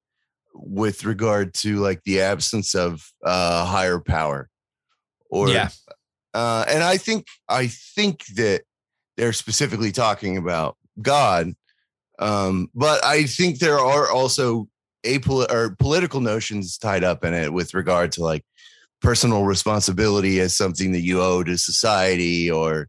[0.53, 4.49] with regard to like the absence of uh higher power
[5.29, 5.69] or yeah
[6.33, 8.63] uh and i think i think that
[9.17, 11.53] they're specifically talking about god
[12.17, 14.67] um but i think there are also
[15.05, 18.43] apol- or political notions tied up in it with regard to like
[18.99, 22.87] personal responsibility as something that you owe to society or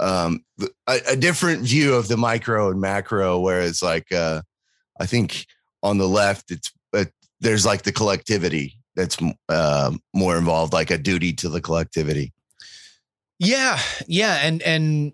[0.00, 0.44] um,
[0.86, 4.42] a, a, different view of the micro and macro, whereas like uh,
[5.00, 5.46] I think
[5.82, 7.04] on the left, it's uh,
[7.40, 9.16] there's like the collectivity that's
[9.48, 12.32] uh, more involved, like a duty to the collectivity.
[13.38, 15.12] Yeah, yeah, and and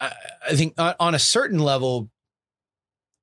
[0.00, 0.12] I,
[0.48, 2.10] I think on a certain level,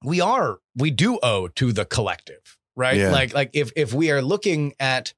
[0.04, 2.98] we are we do owe to the collective, right?
[2.98, 3.12] Yeah.
[3.12, 5.14] Like like if if we are looking at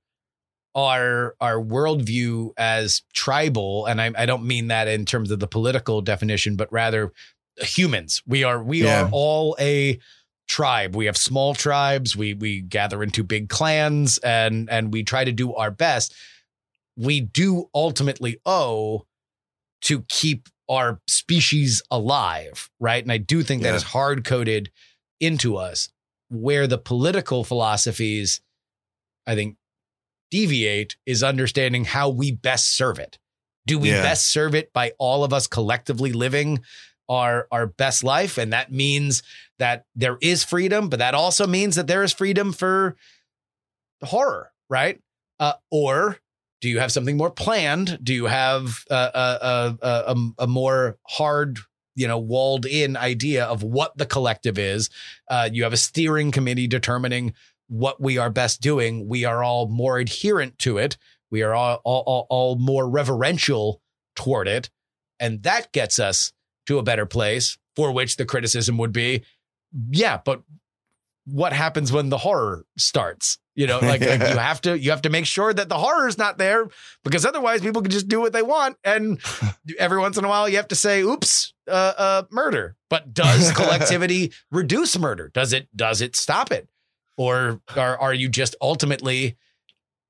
[0.86, 5.47] our our worldview as tribal, and I, I don't mean that in terms of the
[5.47, 7.11] political definition, but rather
[7.57, 8.21] humans.
[8.25, 9.03] We are we yeah.
[9.03, 9.99] are all a
[10.47, 10.95] tribe.
[10.95, 12.15] We have small tribes.
[12.15, 16.13] We we gather into big clans, and and we try to do our best.
[16.97, 19.05] We do ultimately owe
[19.82, 23.01] to keep our species alive, right?
[23.01, 23.71] And I do think yeah.
[23.71, 24.71] that is hard coded
[25.19, 25.89] into us.
[26.32, 28.41] Where the political philosophies,
[29.25, 29.55] I think,
[30.30, 33.17] deviate is understanding how we best serve it.
[33.65, 34.01] Do we yeah.
[34.01, 36.61] best serve it by all of us collectively living
[37.09, 39.23] our our best life and that means
[39.57, 42.95] that there is freedom but that also means that there is freedom for
[44.03, 45.01] horror right
[45.39, 46.17] uh, or
[46.61, 51.57] do you have something more planned do you have a, a, a, a more hard
[51.95, 54.89] you know walled in idea of what the collective is
[55.30, 57.34] uh, you have a steering committee determining
[57.70, 60.97] what we are best doing, we are all more adherent to it.
[61.32, 63.82] We are all, all, all, all more reverential
[64.15, 64.70] toward it.
[65.20, 66.34] And that gets us
[66.65, 69.24] to a better place for which the criticism would be,
[69.91, 70.41] yeah, but
[71.26, 73.38] what happens when the horror starts?
[73.55, 76.07] You know, like, like, you have to you have to make sure that the horror
[76.07, 76.70] is not there
[77.03, 78.78] because otherwise people can just do what they want.
[78.84, 79.20] And
[79.80, 82.76] every once in a while you have to say, oops, uh, uh, murder.
[82.89, 85.30] But does collectivity reduce murder?
[85.34, 86.67] Does it does it stop it?
[87.20, 89.38] Or are are you just ultimately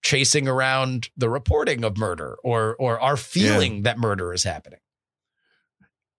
[0.04, 3.82] chasing around the reporting of murder or or our feeling yeah.
[3.82, 4.80] that murder is happening?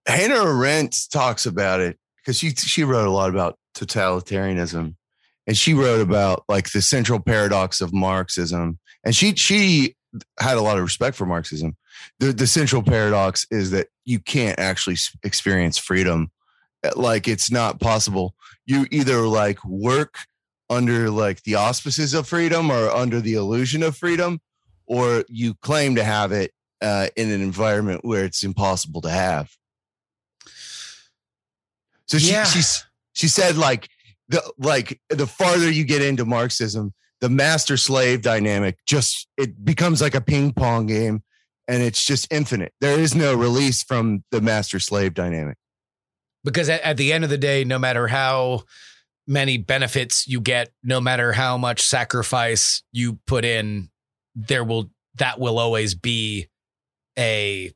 [0.07, 4.97] Hannah Arendt talks about it because she she wrote a lot about totalitarianism,
[5.47, 9.95] and she wrote about like the central paradox of Marxism, and she she
[10.41, 11.77] had a lot of respect for Marxism.
[12.19, 16.33] The the central paradox is that you can't actually experience freedom,
[16.97, 18.35] like it's not possible.
[18.67, 20.17] You either like work
[20.71, 24.41] under like the auspices of freedom or under the illusion of freedom,
[24.87, 29.51] or you claim to have it uh, in an environment where it's impossible to have.
[32.07, 32.45] So she yeah.
[32.45, 33.89] she's she said like
[34.29, 40.01] the like the farther you get into Marxism, the master slave dynamic just it becomes
[40.01, 41.23] like a ping pong game
[41.69, 42.73] and it's just infinite.
[42.81, 45.57] There is no release from the master slave dynamic.
[46.43, 48.65] Because at, at the end of the day, no matter how
[49.27, 53.91] many benefits you get, no matter how much sacrifice you put in,
[54.35, 56.49] there will that will always be
[57.19, 57.73] a,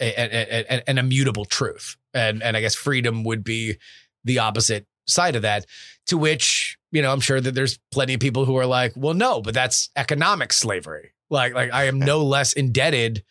[0.00, 3.76] a, a, a an immutable truth, and and I guess freedom would be
[4.24, 5.66] the opposite side of that.
[6.08, 9.12] To which you know, I'm sure that there's plenty of people who are like, well,
[9.12, 11.12] no, but that's economic slavery.
[11.30, 13.24] Like like I am no less indebted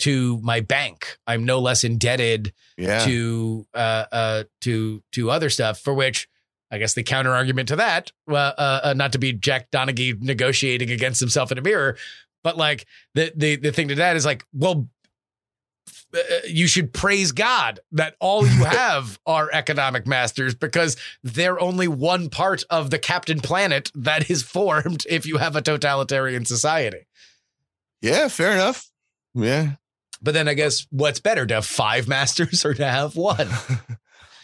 [0.00, 1.18] to my bank.
[1.26, 3.04] I'm no less indebted Yeah.
[3.04, 6.26] to uh, uh, to to other stuff for which
[6.72, 10.18] I guess the counter argument to that, well, uh, uh, not to be Jack Donaghy
[10.20, 11.96] negotiating against himself in a mirror,
[12.42, 14.88] but like the the the thing to that is like, well,
[16.14, 21.88] uh, you should praise God that all you have are economic masters because they're only
[21.88, 27.06] one part of the Captain Planet that is formed if you have a totalitarian society.
[28.00, 28.28] yeah.
[28.28, 28.90] Fair enough.
[29.34, 29.72] Yeah.
[30.22, 33.48] But then I guess what's better to have five masters or to have one?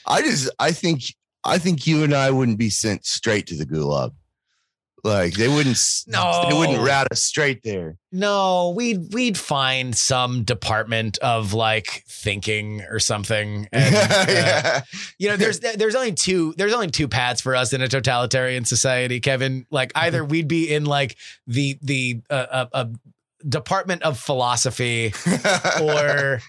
[0.06, 1.02] I just I think
[1.49, 4.12] I think you and I wouldn't be sent straight to the gulag.
[5.05, 5.78] Like they wouldn't
[6.09, 6.46] No.
[6.49, 7.96] they wouldn't route us straight there.
[8.11, 13.68] No, we'd we'd find some department of like thinking or something.
[13.70, 13.94] And,
[14.66, 14.80] uh,
[15.18, 18.64] you know, there's there's only two there's only two paths for us in a totalitarian
[18.64, 19.66] society, Kevin.
[19.70, 22.84] Like either we'd be in like the the uh, uh, uh,
[23.47, 25.12] department of philosophy,
[25.82, 26.41] or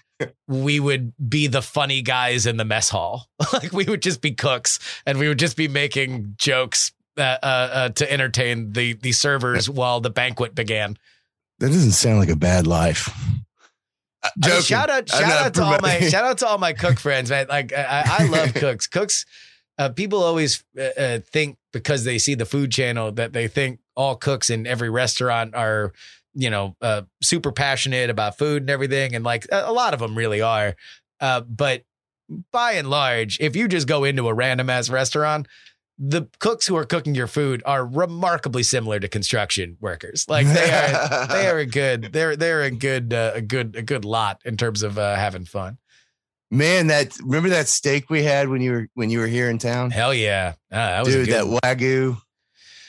[0.48, 3.26] we would be the funny guys in the mess hall.
[3.52, 6.92] like we would just be cooks, and we would just be making jokes.
[7.18, 10.96] Uh, uh, uh, to entertain the the servers while the banquet began.
[11.58, 13.10] that doesn't sound like a bad life.
[14.22, 16.98] I mean, shout out, shout out to all my, shout out to all my cook
[16.98, 17.46] friends, man.
[17.48, 18.86] Like I, I love cooks.
[18.86, 19.26] Cooks,
[19.78, 23.80] uh, people always uh, uh, think because they see the food channel that they think
[23.96, 25.92] all cooks in every restaurant are,
[26.34, 30.00] you know, uh, super passionate about food and everything, and like a, a lot of
[30.00, 30.74] them really are.
[31.20, 31.84] Uh, but
[32.52, 35.48] by and large, if you just go into a random ass restaurant.
[36.02, 40.24] The cooks who are cooking your food are remarkably similar to construction workers.
[40.30, 43.82] Like they are, they are a good they're they're a good uh, a good a
[43.82, 45.76] good lot in terms of uh, having fun.
[46.50, 49.58] Man, that remember that steak we had when you were when you were here in
[49.58, 49.90] town?
[49.90, 52.16] Hell yeah, Ah, that was Dude, a good, that wagyu.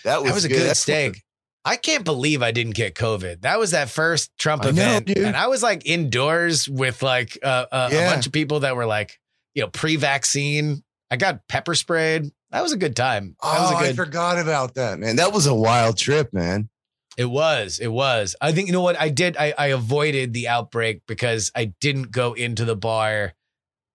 [0.05, 1.21] That was, that was a good That's steak.
[1.63, 3.41] I can't believe I didn't get COVID.
[3.41, 5.19] That was that first Trump I event, dude.
[5.19, 8.85] and I was like indoors with like uh, uh, a bunch of people that were
[8.87, 9.19] like
[9.53, 10.83] you know pre-vaccine.
[11.11, 12.31] I got pepper sprayed.
[12.51, 13.35] That was a good time.
[13.41, 13.95] That Oh, a I good.
[13.95, 15.17] forgot about that, man.
[15.17, 16.69] That was a wild trip, man.
[17.17, 17.77] It was.
[17.79, 18.35] It was.
[18.41, 19.37] I think you know what I did.
[19.37, 23.33] I, I avoided the outbreak because I didn't go into the bar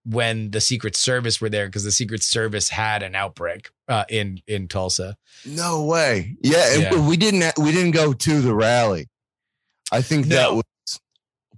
[0.04, 4.40] when the Secret Service were there because the Secret Service had an outbreak uh, in
[4.46, 5.16] in Tulsa.
[5.44, 6.36] No way.
[6.40, 7.08] Yeah, Yeah.
[7.08, 9.08] we didn't we didn't go to the rally.
[9.92, 10.64] I think that was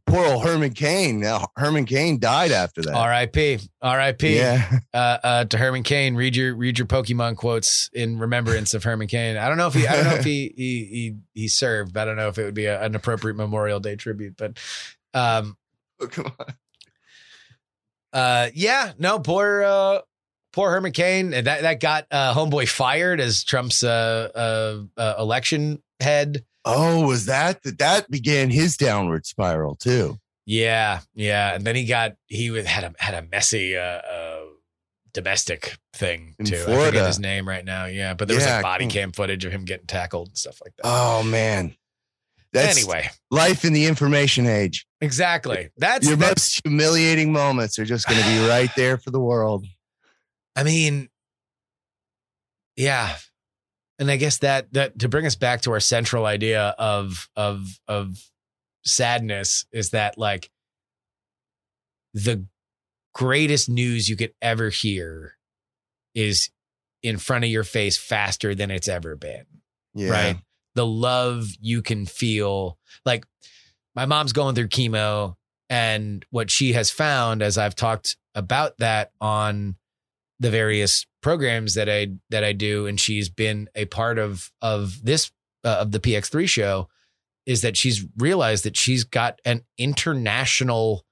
[0.06, 1.20] poor old Herman Cain.
[1.20, 2.94] Now Herman Cain died after that.
[2.94, 3.58] R.I.P.
[3.82, 4.36] R.I.P.
[4.36, 4.78] Yeah.
[4.92, 6.14] Uh, uh, to Herman Cain.
[6.14, 9.36] Read your read your Pokemon quotes in remembrance of Herman Cain.
[9.36, 11.96] I don't know if he I don't know if he he he, he served.
[11.96, 14.36] I don't know if it would be a, an appropriate Memorial Day tribute.
[14.36, 14.58] But
[15.14, 15.56] um,
[16.00, 16.46] Oh, come on.
[18.12, 20.00] Uh, yeah, no, poor, uh,
[20.52, 21.30] poor Herman Cain.
[21.30, 26.44] That that got uh, homeboy fired as Trump's uh, uh, uh, election head.
[26.64, 30.18] Oh, was that that began his downward spiral too?
[30.46, 34.40] Yeah, yeah, and then he got he had a had a messy uh, uh,
[35.12, 36.56] domestic thing In too.
[36.56, 36.86] I Florida.
[36.86, 37.86] forget his name right now.
[37.86, 40.60] Yeah, but there was Yeah, like body cam footage of him getting tackled and stuff
[40.64, 40.82] like that.
[40.84, 41.74] Oh man.
[42.50, 44.86] That's anyway, life in the information age.
[45.02, 45.68] exactly.
[45.76, 49.20] That's Your that's most humiliating moments are just going to be right there for the
[49.20, 49.66] world.
[50.58, 51.08] I mean,
[52.76, 53.14] yeah.
[54.00, 57.66] And I guess that that to bring us back to our central idea of of
[57.86, 58.16] of
[58.84, 60.50] sadness is that like
[62.14, 62.44] the
[63.14, 65.34] greatest news you could ever hear
[66.14, 66.50] is
[67.02, 69.44] in front of your face faster than it's ever been
[69.94, 70.10] Yeah.
[70.10, 70.36] right?
[70.74, 72.78] The love you can feel.
[73.04, 73.24] Like
[73.94, 75.34] my mom's going through chemo,
[75.70, 79.76] and what she has found as I've talked about that on
[80.40, 85.04] the various programs that I that I do, and she's been a part of of
[85.04, 85.30] this
[85.64, 86.88] uh, of the PX3 show,
[87.46, 91.04] is that she's realized that she's got an international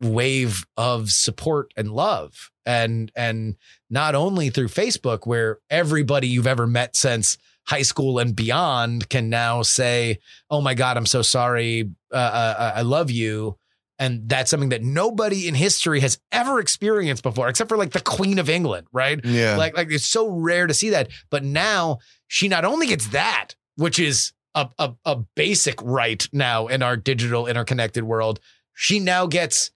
[0.00, 3.56] wave of support and love and and
[3.88, 9.28] not only through Facebook where everybody you've ever met since high school and beyond can
[9.28, 10.18] now say,
[10.50, 11.90] "Oh my God, I'm so sorry.
[12.12, 13.56] Uh, uh, I love you."
[13.98, 18.00] And that's something that nobody in history has ever experienced before, except for like the
[18.00, 19.20] Queen of England, right?
[19.24, 19.56] Yeah.
[19.56, 21.08] Like, like it's so rare to see that.
[21.30, 26.66] But now she not only gets that, which is a, a, a basic right now
[26.66, 28.40] in our digital interconnected world,
[28.74, 29.70] she now gets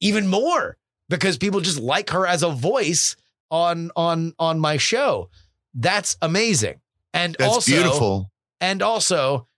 [0.00, 0.76] even more
[1.08, 3.16] because people just like her as a voice
[3.50, 5.28] on on on my show.
[5.74, 6.80] That's amazing.
[7.12, 8.30] And That's also beautiful.
[8.60, 9.48] and also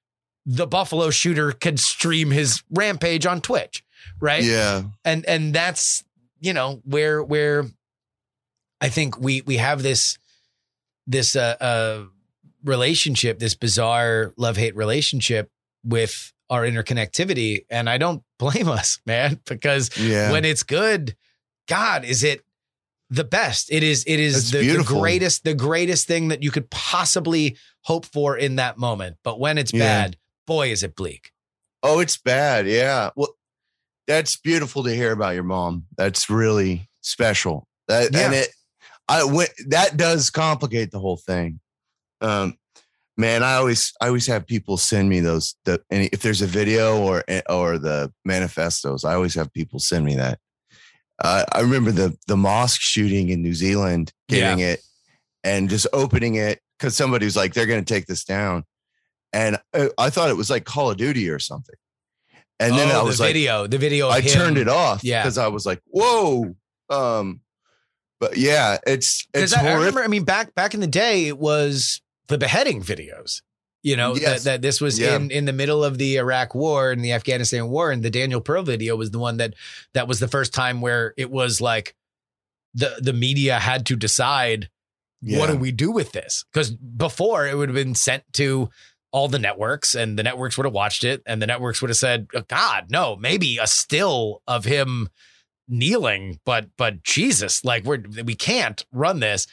[0.46, 3.84] the Buffalo shooter can stream his rampage on Twitch,
[4.20, 4.42] right?
[4.42, 4.82] Yeah.
[5.04, 6.04] and and that's
[6.40, 7.64] you know where where
[8.80, 10.18] I think we we have this
[11.06, 12.04] this uh, uh
[12.64, 15.50] relationship, this bizarre love hate relationship
[15.84, 17.64] with our interconnectivity.
[17.70, 20.32] And I don't blame us, man, because Yeah.
[20.32, 21.16] when it's good,
[21.68, 22.42] God, is it
[23.10, 23.70] the best?
[23.72, 24.04] It is.
[24.06, 25.44] It is the, the greatest.
[25.44, 29.16] The greatest thing that you could possibly hope for in that moment.
[29.24, 29.80] But when it's Yeah.
[29.80, 31.32] bad, boy, is it bleak.
[31.82, 32.66] Oh, it's bad.
[32.66, 33.10] Yeah.
[33.16, 33.34] Well,
[34.08, 35.84] that's beautiful to hear about your mom.
[35.96, 37.68] That's really special.
[37.86, 38.48] That and it,
[39.06, 39.50] I went.
[39.68, 41.60] That does complicate the whole thing.
[42.20, 42.56] Um,
[43.16, 45.54] man, I always, I always have people send me those.
[45.64, 50.04] The and if there's a video or or the manifestos, I always have people send
[50.04, 50.40] me that.
[51.22, 54.80] Uh, I remember the the mosque shooting in New Zealand, getting it
[55.44, 58.64] and just opening it because somebody was like, "They're going to take this down,"
[59.32, 61.76] and I, I thought it was like Call of Duty or something.
[62.60, 64.08] And then Oh, I was the like, video, the video.
[64.08, 65.22] I him, turned it off Yeah.
[65.22, 66.54] because I was like, "Whoa!"
[66.90, 67.40] Um,
[68.20, 69.78] but yeah, it's it's I, I horrific.
[69.78, 73.42] remember, I mean, back back in the day, it was the beheading videos.
[73.84, 74.42] You know Yes.
[74.42, 75.14] that, that this was Yeah.
[75.14, 78.40] in in the middle of the Iraq War and the Afghanistan War, and the Daniel
[78.40, 79.54] Pearl video was the one that
[79.94, 81.94] that was the first time where it was like
[82.74, 84.68] the the media had to decide
[85.22, 86.44] what do we do with this?
[86.52, 88.68] Because before it would have been sent to
[89.10, 91.96] all the networks, and the networks would have watched it, and the networks would have
[91.96, 95.08] said, oh, "God, no, maybe a still of him
[95.68, 99.46] kneeling, but but Jesus, like we're we can't run this."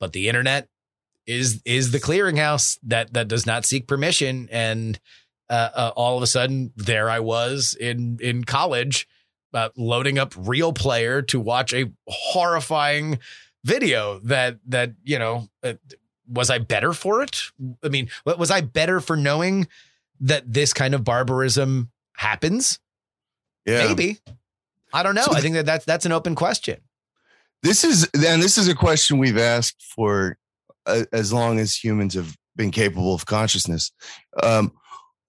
[0.00, 0.68] But the internet
[1.26, 4.98] is is the clearinghouse that that does not seek permission, and
[5.50, 9.06] uh, uh, all of a sudden, there I was in in college,
[9.52, 13.18] uh, loading up Real Player to watch a horrifying
[13.64, 15.74] video that that you know uh,
[16.32, 17.42] was I better for it?
[17.84, 19.68] I mean, was I better for knowing
[20.20, 22.78] that this kind of barbarism happens?
[23.66, 23.86] yeah.
[23.86, 24.18] Maybe.
[24.92, 25.22] I don't know.
[25.22, 26.80] So I think that that's that's an open question.
[27.62, 30.36] This is and this is a question we've asked for
[30.86, 33.90] uh, as long as humans have been capable of consciousness.
[34.42, 34.72] Um,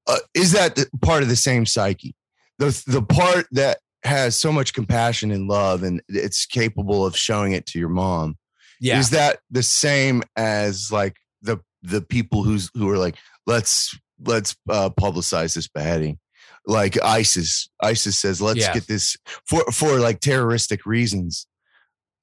[0.08, 2.16] uh, is that the, part of the same psyche?
[2.60, 7.54] The the part that has so much compassion and love and it's capable of showing
[7.54, 8.38] it to your mom.
[8.84, 8.99] Yeah.
[8.99, 13.15] Is that the same as like the the people who's who are like
[13.47, 16.19] let's let's uh, publicize this beheading?
[16.67, 18.73] Like ISIS, ISIS says let's Yeah.
[18.73, 19.15] get this
[19.47, 21.47] for for like terroristic reasons.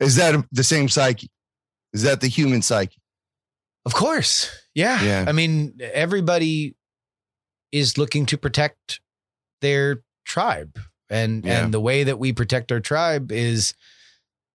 [0.00, 1.30] Is that the same psyche?
[1.94, 3.00] Is that the human psyche?
[3.86, 4.50] Of course.
[4.74, 5.02] Yeah.
[5.02, 5.24] Yeah.
[5.26, 6.74] I mean, everybody
[7.72, 9.00] is looking to protect
[9.62, 10.78] their tribe.
[11.08, 11.64] And Yeah.
[11.64, 13.74] and the way that we protect our tribe is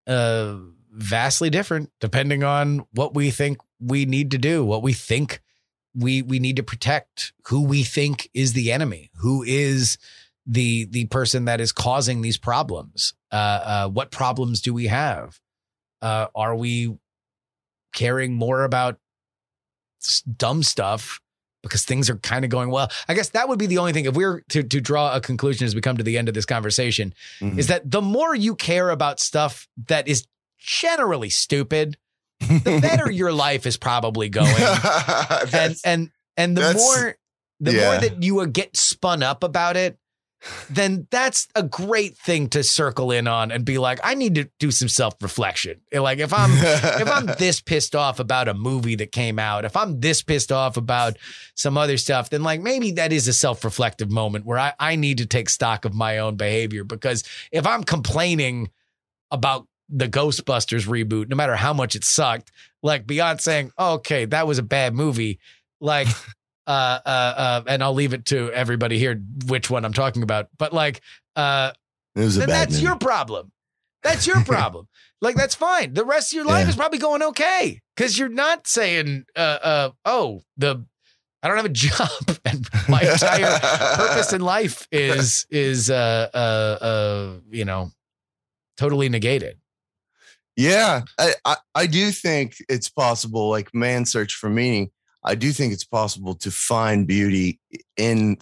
[0.06, 0.56] uh
[0.96, 5.40] vastly different depending on what we think we need to do, what we think
[5.94, 9.98] we we need to protect, who we think is the enemy, who is
[10.46, 13.14] the the person that is causing these problems.
[13.32, 15.40] Uh uh what problems do we have?
[16.02, 16.96] Uh are we
[17.94, 18.98] caring more about
[20.36, 21.20] dumb stuff
[21.62, 22.90] because things are kind of going well.
[23.08, 25.64] I guess that would be the only thing if we're to to draw a conclusion
[25.64, 27.58] as we come to the end of this conversation Mhm.
[27.58, 30.26] is that the more you care about stuff that is
[30.64, 31.96] generally stupid,
[32.40, 34.48] the better your life is probably going.
[35.52, 37.16] and and and the more
[37.60, 39.98] the more that you get spun up about it,
[40.68, 44.50] then that's a great thing to circle in on and be like, I need to
[44.58, 45.80] do some self reflection.
[45.92, 49.76] Like if I'm if I'm this pissed off about a movie that came out, if
[49.76, 51.16] I'm this pissed off about
[51.54, 55.18] some other stuff, then like maybe that is a self-reflective moment where I, I need
[55.18, 56.84] to take stock of my own behavior.
[56.84, 58.70] Because if I'm complaining
[59.30, 62.50] about the Ghostbusters reboot, no matter how much it sucked,
[62.82, 65.38] like beyond saying, oh, okay, that was a bad movie,
[65.80, 66.08] like
[66.66, 66.70] uh
[67.04, 70.48] uh uh and I'll leave it to everybody here which one I'm talking about.
[70.58, 71.00] But like
[71.36, 71.72] uh
[72.16, 72.84] it was a then that's movie.
[72.84, 73.52] your problem.
[74.02, 74.88] That's your problem.
[75.20, 75.92] like that's fine.
[75.94, 76.70] The rest of your life Yeah.
[76.70, 80.84] is probably going okay because you're not saying, uh, uh, "Oh, the
[81.42, 82.08] I don't have a job
[82.46, 83.58] and my entire
[83.96, 87.90] purpose in life is is uh uh uh you know
[88.78, 89.58] totally negated."
[90.56, 94.90] Yeah, I, I, I do think it's possible, like man search for meaning.
[95.24, 97.58] I do think it's possible to find beauty
[97.96, 98.38] in,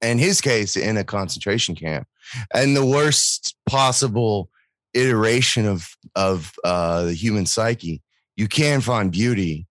[0.00, 2.06] in his case, in a concentration camp,
[2.54, 4.48] and the worst possible
[4.94, 8.02] iteration of of uh, the human psyche.
[8.36, 9.66] You can find beauty.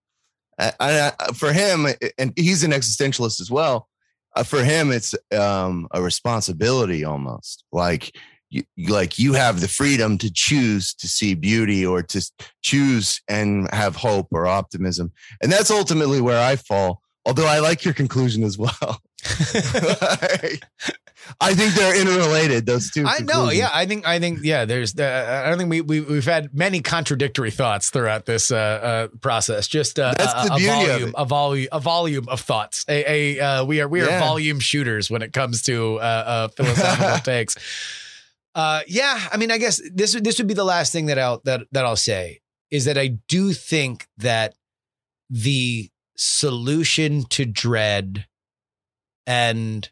[0.59, 0.73] I,
[1.19, 1.87] I, for him,
[2.17, 3.87] and he's an existentialist as well.
[4.35, 8.15] Uh, for him, it's um, a responsibility almost like
[8.49, 12.21] you, like you have the freedom to choose to see beauty or to
[12.61, 15.11] choose and have hope or optimism
[15.41, 19.01] and that's ultimately where i fall although i like your conclusion as well
[21.41, 22.65] I think they're interrelated.
[22.65, 23.05] Those two.
[23.05, 23.49] I know.
[23.49, 24.07] Yeah, I think.
[24.07, 24.39] I think.
[24.43, 24.97] Yeah, there's.
[24.97, 29.07] Uh, I don't think we, we we've had many contradictory thoughts throughout this uh, uh,
[29.19, 29.67] process.
[29.67, 32.85] Just uh, That's a, the a beauty volume, a volume, a volume of thoughts.
[32.87, 34.19] A, a uh, we are we are Yeah.
[34.19, 37.55] volume shooters when it comes to uh, uh, philosophical takes.
[38.55, 41.41] Uh, yeah, I mean, I guess this this would be the last thing that I'll
[41.45, 44.55] that that I'll say is that I do think that
[45.29, 48.25] the solution to dread
[49.25, 49.89] and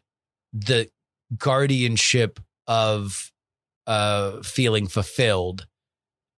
[0.52, 0.90] the
[1.36, 3.32] guardianship of
[3.86, 5.66] uh feeling fulfilled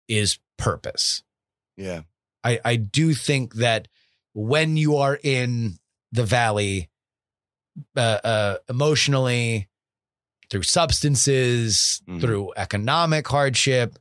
[0.08, 1.22] is purpose.
[1.76, 2.02] Yeah.
[2.44, 3.88] I I do think that
[4.34, 5.78] when you are in
[6.12, 6.90] the valley
[7.96, 9.69] uh, uh emotionally
[10.50, 12.20] through substances, Mhm.
[12.20, 13.98] through economic hardship,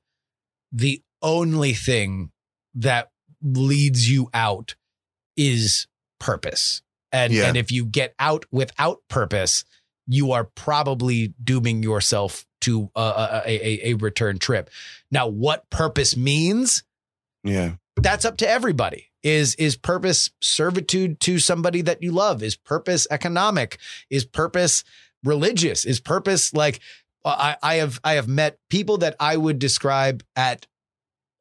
[0.71, 2.31] the only thing
[2.73, 3.11] that
[3.41, 4.75] leads you out
[5.37, 5.87] is
[6.19, 6.81] purpose.
[7.11, 7.47] And Yeah.
[7.47, 9.63] and if you get out without purpose,
[10.07, 14.69] you are probably dooming yourself to a, a, a, a return trip.
[15.11, 16.83] Now, what purpose means,
[17.43, 17.75] Yeah.
[17.95, 19.05] that's up to everybody.
[19.23, 22.41] Is is purpose servitude to somebody that you love?
[22.41, 23.77] Is purpose economic?
[24.09, 24.83] Is purpose
[25.23, 25.85] religious?
[25.85, 26.79] Is purpose like
[27.25, 30.67] uh, I, I have I have met people that I would describe at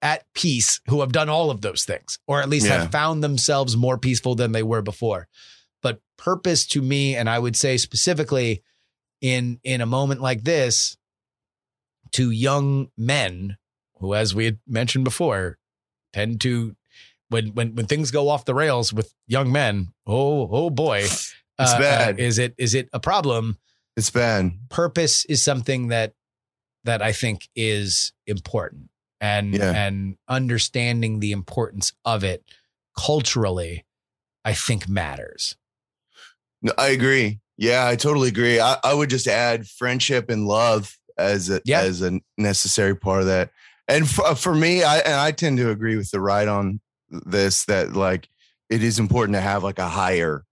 [0.00, 2.82] at peace who have done all of those things, or at least Yeah.
[2.82, 5.26] have found themselves more peaceful than they were before.
[5.82, 8.62] But purpose to me, and I would say specifically
[9.20, 10.96] in in a moment like this,
[12.12, 13.56] to young men
[13.98, 15.58] who, as we had mentioned before,
[16.12, 16.76] tend to
[17.28, 19.88] when when when things go off the rails with young men.
[20.06, 22.20] Oh oh boy, it's uh, uh, bad.
[22.20, 23.58] is it is it a problem?
[23.98, 24.52] It's bad.
[24.70, 26.14] Purpose is something that
[26.84, 29.72] that I think is important, and Yeah.
[29.72, 32.44] and understanding the importance of it
[32.96, 33.84] culturally,
[34.44, 35.56] I think matters.
[36.62, 37.40] No, I agree.
[37.56, 38.60] Yeah, I totally agree.
[38.60, 41.80] I, I would just add friendship and love as a, Yeah.
[41.80, 43.50] as a necessary part of that.
[43.88, 46.80] And for, uh, for me, I and I tend to agree with the right on
[47.10, 48.28] this that like
[48.70, 50.44] it is important to have like a higher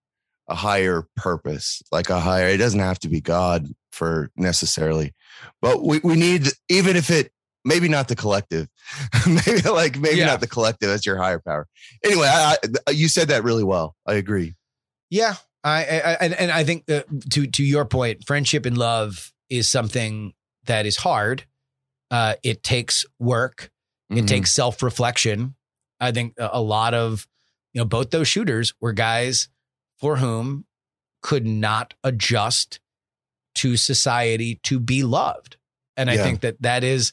[0.48, 2.48] a higher purpose, like a higher.
[2.48, 5.14] It doesn't have to be God for necessarily,
[5.60, 7.32] but we we need even if it
[7.64, 8.68] maybe not the collective,
[9.26, 10.26] maybe like maybe Yeah.
[10.26, 11.66] not the collective as your higher power.
[12.04, 12.56] Anyway, I,
[12.86, 13.96] I, you said that really well.
[14.06, 14.54] I agree.
[15.10, 19.32] Yeah, I, I and and I think that to to your point, friendship and love
[19.50, 20.32] is something
[20.66, 21.44] that is hard.
[22.10, 23.70] Uh, it takes work.
[24.10, 24.28] It Mhm.
[24.28, 25.54] takes self reflection.
[25.98, 27.26] I think a lot of
[27.72, 29.48] you know both those shooters were guys
[30.06, 30.64] for whom
[31.20, 32.78] could not adjust
[33.56, 35.56] to society to be loved,
[35.96, 36.22] and I Yeah.
[36.22, 37.12] think that that is.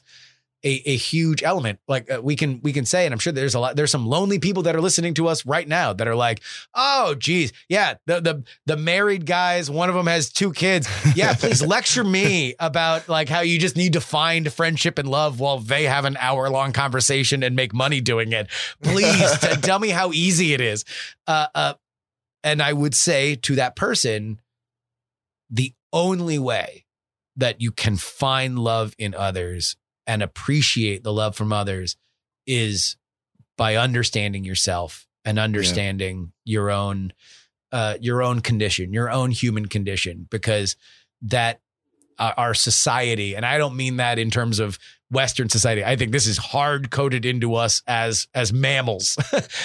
[0.66, 3.54] A, a huge element like uh, we can we can say and i'm sure there's
[3.54, 6.14] a lot there's some lonely people that are listening to us right now that are
[6.14, 6.40] like
[6.74, 11.34] oh geez yeah the the the married guys one of them has two kids yeah
[11.38, 15.58] please lecture me about like how you just need to find friendship and love while
[15.58, 18.46] they have an hour long conversation and make money doing it
[18.82, 20.86] please t- tell me how easy it is
[21.26, 21.74] uh uh
[22.44, 24.40] and i would say to that person
[25.50, 26.84] the only way
[27.36, 29.76] that you can find love in others
[30.06, 31.96] and appreciate the love from others
[32.46, 32.96] is
[33.56, 37.12] by understanding yourself and understanding your own
[37.72, 40.76] uh, your own condition, your own human condition, because
[41.22, 41.60] that
[42.20, 44.78] uh, our society, and I don't mean that in terms of
[45.10, 45.84] Western society.
[45.84, 49.16] I think this is hard coded into us as as mammals,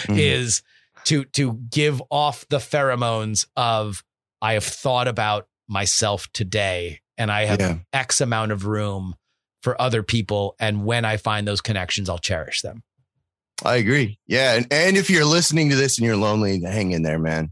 [0.07, 0.17] Mhm.
[0.17, 0.63] is
[1.05, 4.03] to to give off the pheromones of
[4.41, 7.77] I have thought about myself today, and I have Yeah.
[7.93, 9.15] X amount of room
[9.61, 12.83] for other people, and when I find those connections, I'll cherish them.
[13.63, 14.17] I agree.
[14.25, 17.51] Yeah, and, and if you're listening to this and you're lonely, hang in there, man.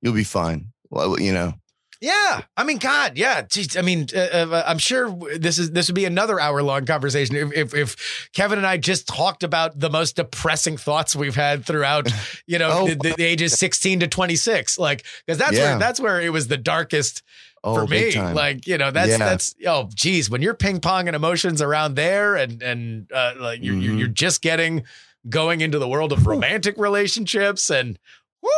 [0.00, 0.68] You'll be fine.
[0.90, 1.54] Well, you know,
[2.02, 3.42] Yeah, I mean, God, yeah.
[3.42, 5.08] Jeez, I mean, uh, uh, I'm sure
[5.38, 8.76] this is this would be another hour long conversation if, if if Kevin and I
[8.76, 12.08] just talked about the most depressing thoughts we've had throughout,
[12.48, 12.88] you know, Oh.
[12.88, 14.80] the, the, the ages 16 to 26.
[14.80, 15.70] Like, because that's Yeah.
[15.70, 17.22] where that's where it was the darkest
[17.62, 18.20] oh, for me.
[18.20, 19.18] Like, you know, that's Yeah.
[19.18, 23.76] that's oh, geez, when you're ping ponging emotions around there, and and uh, like you're,
[23.76, 23.98] you're Mhm.
[24.00, 24.82] you're just getting
[25.28, 27.96] going into the world of romantic relationships, and
[28.42, 28.50] whoo,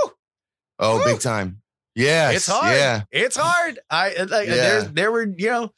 [0.79, 1.05] oh, Woo.
[1.05, 1.61] big time.
[1.95, 2.77] Yeah, it's hard.
[2.77, 3.79] Yeah, It's hard.
[3.91, 4.55] I uh, like Yeah.
[4.57, 5.73] there's there were you know,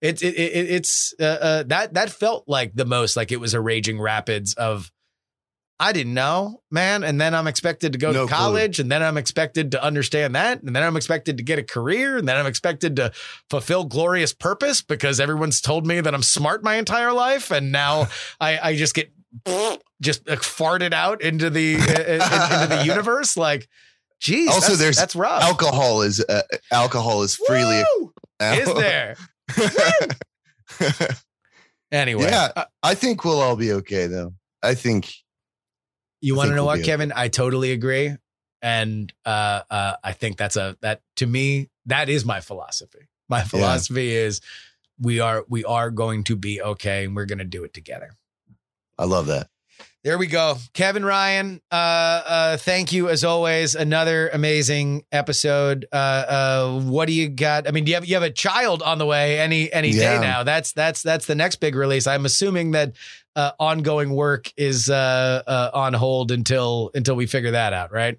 [0.00, 3.54] it's it, it, it's uh, uh, that that felt like the most like it was
[3.54, 4.90] a raging rapids of.
[5.82, 7.02] I didn't know, man.
[7.02, 8.36] And then I'm expected to go No to clue.
[8.36, 11.62] college, and then I'm expected to understand that, and then I'm expected to get a
[11.62, 13.12] career, and then I'm expected to
[13.48, 18.08] fulfill glorious purpose because everyone's told me that I'm smart my entire life, and now
[18.40, 19.10] I, I just get
[20.02, 22.12] just like, farted out into the uh,
[22.60, 23.38] into the universe.
[23.38, 23.66] Like,
[24.20, 25.42] geez, Also, that's, there's that's rough.
[25.42, 27.82] alcohol is uh, alcohol is freely.
[28.40, 29.16] Is there?
[31.92, 32.50] Anyway, Yeah.
[32.54, 34.34] uh, I think we'll all be okay though.
[34.62, 35.12] I think
[36.20, 37.12] you want to know we'll what, Kevin?
[37.14, 38.16] I totally agree,
[38.62, 43.08] and uh, uh, I think that's a that to me that is my philosophy.
[43.28, 44.40] My philosophy is
[45.00, 48.10] we are we are going to be okay, and we're going to do it together.
[48.96, 49.48] I love that.
[50.02, 50.56] There we go.
[50.72, 53.74] Kevin Ryan, uh, uh, thank you as always.
[53.74, 55.84] Another amazing episode.
[55.92, 57.68] Uh, uh, what do you got?
[57.68, 60.18] I mean, do you have you have a child on the way any any day
[60.18, 60.42] now.
[60.42, 62.06] That's that's that's the next big release.
[62.06, 62.94] I'm assuming that
[63.36, 68.18] uh, ongoing work is uh, uh, on hold until until we figure that out, right?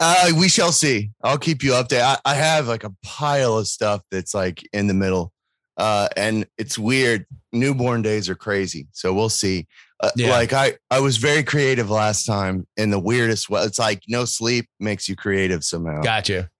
[0.00, 1.10] Uh, we shall see.
[1.22, 2.02] I'll keep you updated.
[2.02, 5.32] I, I have like a pile of stuff that's like in the middle.
[5.76, 7.26] Uh, and it's weird.
[7.52, 8.88] Newborn days are crazy.
[8.92, 9.66] So we'll see.
[10.00, 10.30] Uh, Yeah.
[10.30, 13.62] Like I, I was very creative last time in the weirdest way.
[13.62, 16.02] It's like no sleep makes you creative somehow.
[16.02, 16.50] Gotcha.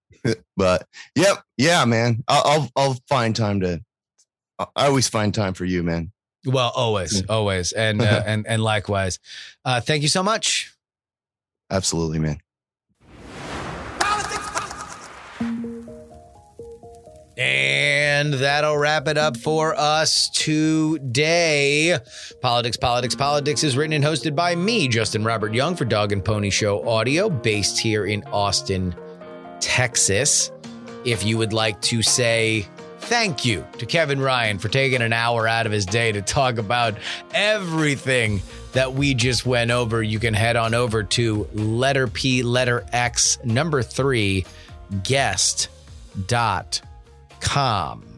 [0.57, 1.43] But yep.
[1.57, 2.25] Yeah, man.
[2.29, 3.81] I'll, I'll, I'll find time to,
[4.59, 6.13] I always find time for you, man.
[6.47, 9.19] Well, always, always, and uh, and and likewise.
[9.65, 10.73] Uh, thank you so much.
[11.71, 12.41] Absolutely, man.
[17.39, 17.86] And
[18.25, 21.99] that'll wrap it up for us today.
[22.41, 26.25] Politics, Politics, Politics is written and hosted by me, Justin Robert Young, for Dog and
[26.25, 28.95] Pony Show Audio, based here in Austin,
[29.61, 30.51] Texas.
[31.05, 32.67] If you would like to say
[32.99, 36.59] thank you to Kevin Ryan for taking an hour out of his day to talk
[36.59, 36.95] about
[37.35, 42.85] everything that we just went over, you can head on over to letter P, letter
[42.93, 44.45] X, number three,
[45.03, 45.69] guest
[46.27, 46.81] dot
[47.41, 48.17] com.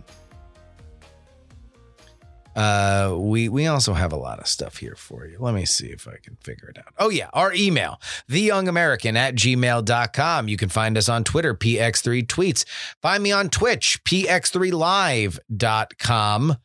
[2.59, 5.37] Uh, we we also have a lot of stuff here for you.
[5.39, 6.93] Let me see if I can figure it out.
[6.99, 10.49] Oh yeah, our email, theyoungamerican at gmail.com.
[10.49, 12.65] You can find us on Twitter, PX3 tweets.
[13.01, 16.57] Find me on Twitch, px3live.com.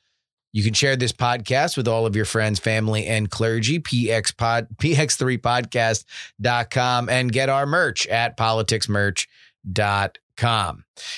[0.51, 4.65] You can share this podcast with all of your friends, family, and clergy, px pod,
[4.77, 9.27] px3podcast.com, and get our merch at politicsmerch.com.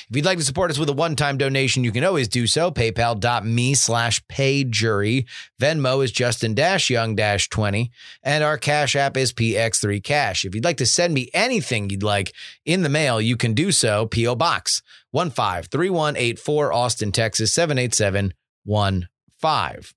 [0.10, 2.72] If you'd like to support us with a one-time donation, you can always do so.
[2.72, 5.26] PayPal.me slash payjury.
[5.60, 7.92] Venmo is Justin Dash Young Dash 20.
[8.24, 10.46] And our Cash App is PX3 Cash.
[10.46, 12.34] If you'd like to send me anything you'd like
[12.66, 14.06] in the mail, you can do so.
[14.06, 14.36] P.O.
[14.36, 14.82] Box
[15.12, 19.80] 153184 Austin, Texas 78715.
[19.80, 19.94] Of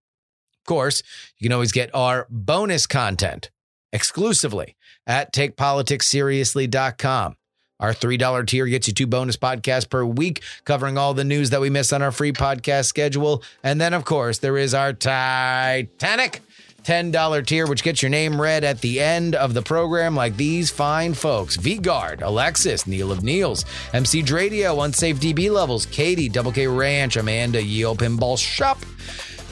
[0.65, 1.03] course,
[1.39, 3.51] you can always get our bonus content
[3.93, 4.77] exclusively
[5.07, 7.38] at takepoliticsseriously.com.
[7.81, 11.61] Our $3 tier gets you two bonus podcasts per week, covering all the news that
[11.61, 13.43] we miss on our free podcast schedule.
[13.63, 16.41] And then, of course, there is our Titanic
[16.83, 20.71] $10 tier, which gets your name read at the end of the program, like these
[20.71, 26.51] fine folks V Guard, Alexis, Neil of Neils, MC Dradio, Unsafe DB Levels, Katie, Double
[26.51, 28.79] K Ranch, Amanda, Yeo Pinball Shop.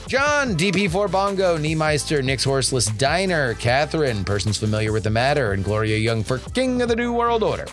[0.08, 5.98] John, DP4 Bongo, Niemeister, Nick's Horseless Diner, Catherine, persons familiar with the matter, and Gloria
[5.98, 7.66] Young for King of the New World Order.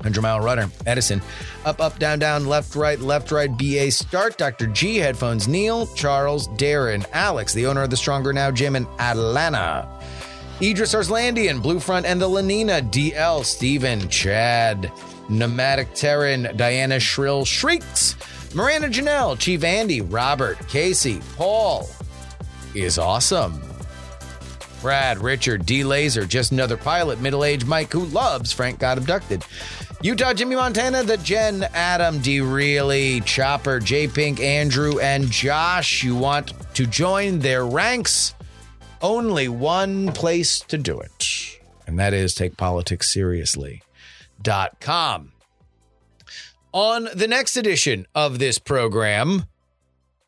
[0.00, 1.20] 100 Mile Runner, Edison,
[1.66, 4.66] Up, Up, Down, Down, Left, Right, Left, Right, BA, Start, Dr.
[4.66, 9.86] G, Headphones, Neil, Charles, Darren, Alex, the owner of the Stronger Now Gym in Atlanta,
[10.62, 14.90] Idris Arslandian, Blue Front and the Lenina, DL, Steven, Chad,
[15.28, 18.16] Nomadic Terran, Diana Shrill Shrieks,
[18.54, 21.88] Miranda Janelle, Chief Andy, Robert, Casey, Paul
[22.74, 23.62] is awesome.
[24.80, 29.44] Brad, Richard, D Laser, just another pilot, middle aged Mike who loves Frank Got Abducted.
[30.02, 36.02] Utah, Jimmy Montana, the Jen, Adam, D Reilly, Chopper, J Pink, Andrew, and Josh.
[36.02, 38.34] You want to join their ranks?
[39.02, 45.32] Only one place to do it, and that is takepoliticsseriously.com.
[46.72, 49.44] On the next edition of this program,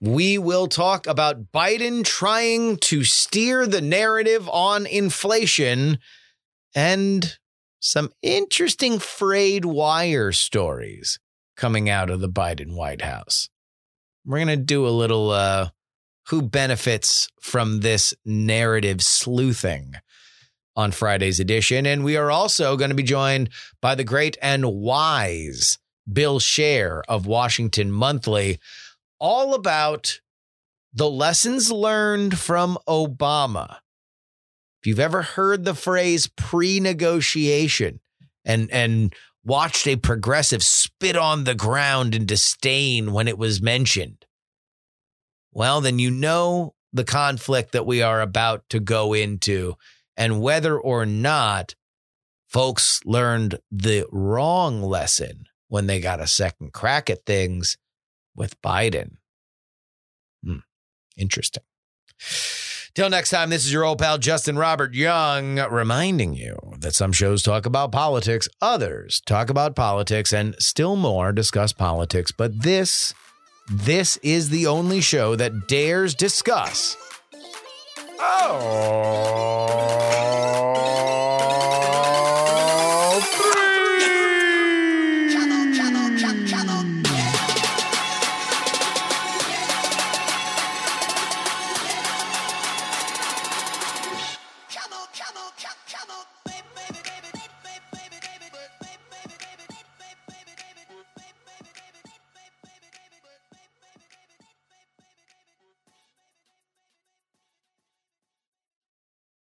[0.03, 5.99] we will talk about Biden trying to steer the narrative on inflation
[6.75, 7.39] and
[7.83, 11.19] some interesting frayed wire stories
[11.57, 13.51] coming out of the Biden White House.
[14.25, 15.71] We're going to do a little uh,
[16.29, 19.95] who benefits from this narrative sleuthing
[20.77, 21.85] on Friday's edition.
[21.85, 23.51] And we are also going to be joined
[23.81, 25.79] by the great and wise
[26.11, 28.61] Bill Scher of Washington Monthly
[29.19, 30.21] all about
[30.95, 33.79] the lessons learned from Obama.
[34.83, 38.01] If you've ever heard the phrase pre-negotiation
[38.45, 39.15] and and
[39.45, 44.27] watched a progressive spit on the ground in disdain when it was mentioned,
[45.53, 49.77] well, then you know the conflict that we are about to go into
[50.17, 51.77] and whether or not
[52.49, 57.79] folks learned the wrong lesson when they got a second crack at things
[58.35, 59.19] with Biden.
[60.45, 60.59] Hmm.
[61.17, 61.63] Interesting.
[62.95, 67.11] Till next time, this is your old pal Justin Robert Young reminding you that some
[67.11, 72.33] shows talk about politics, others talk about politics, and still more discuss politics.
[72.33, 73.15] But this,
[73.71, 76.99] this is the only show that dares discuss.
[78.21, 79.73] Oh,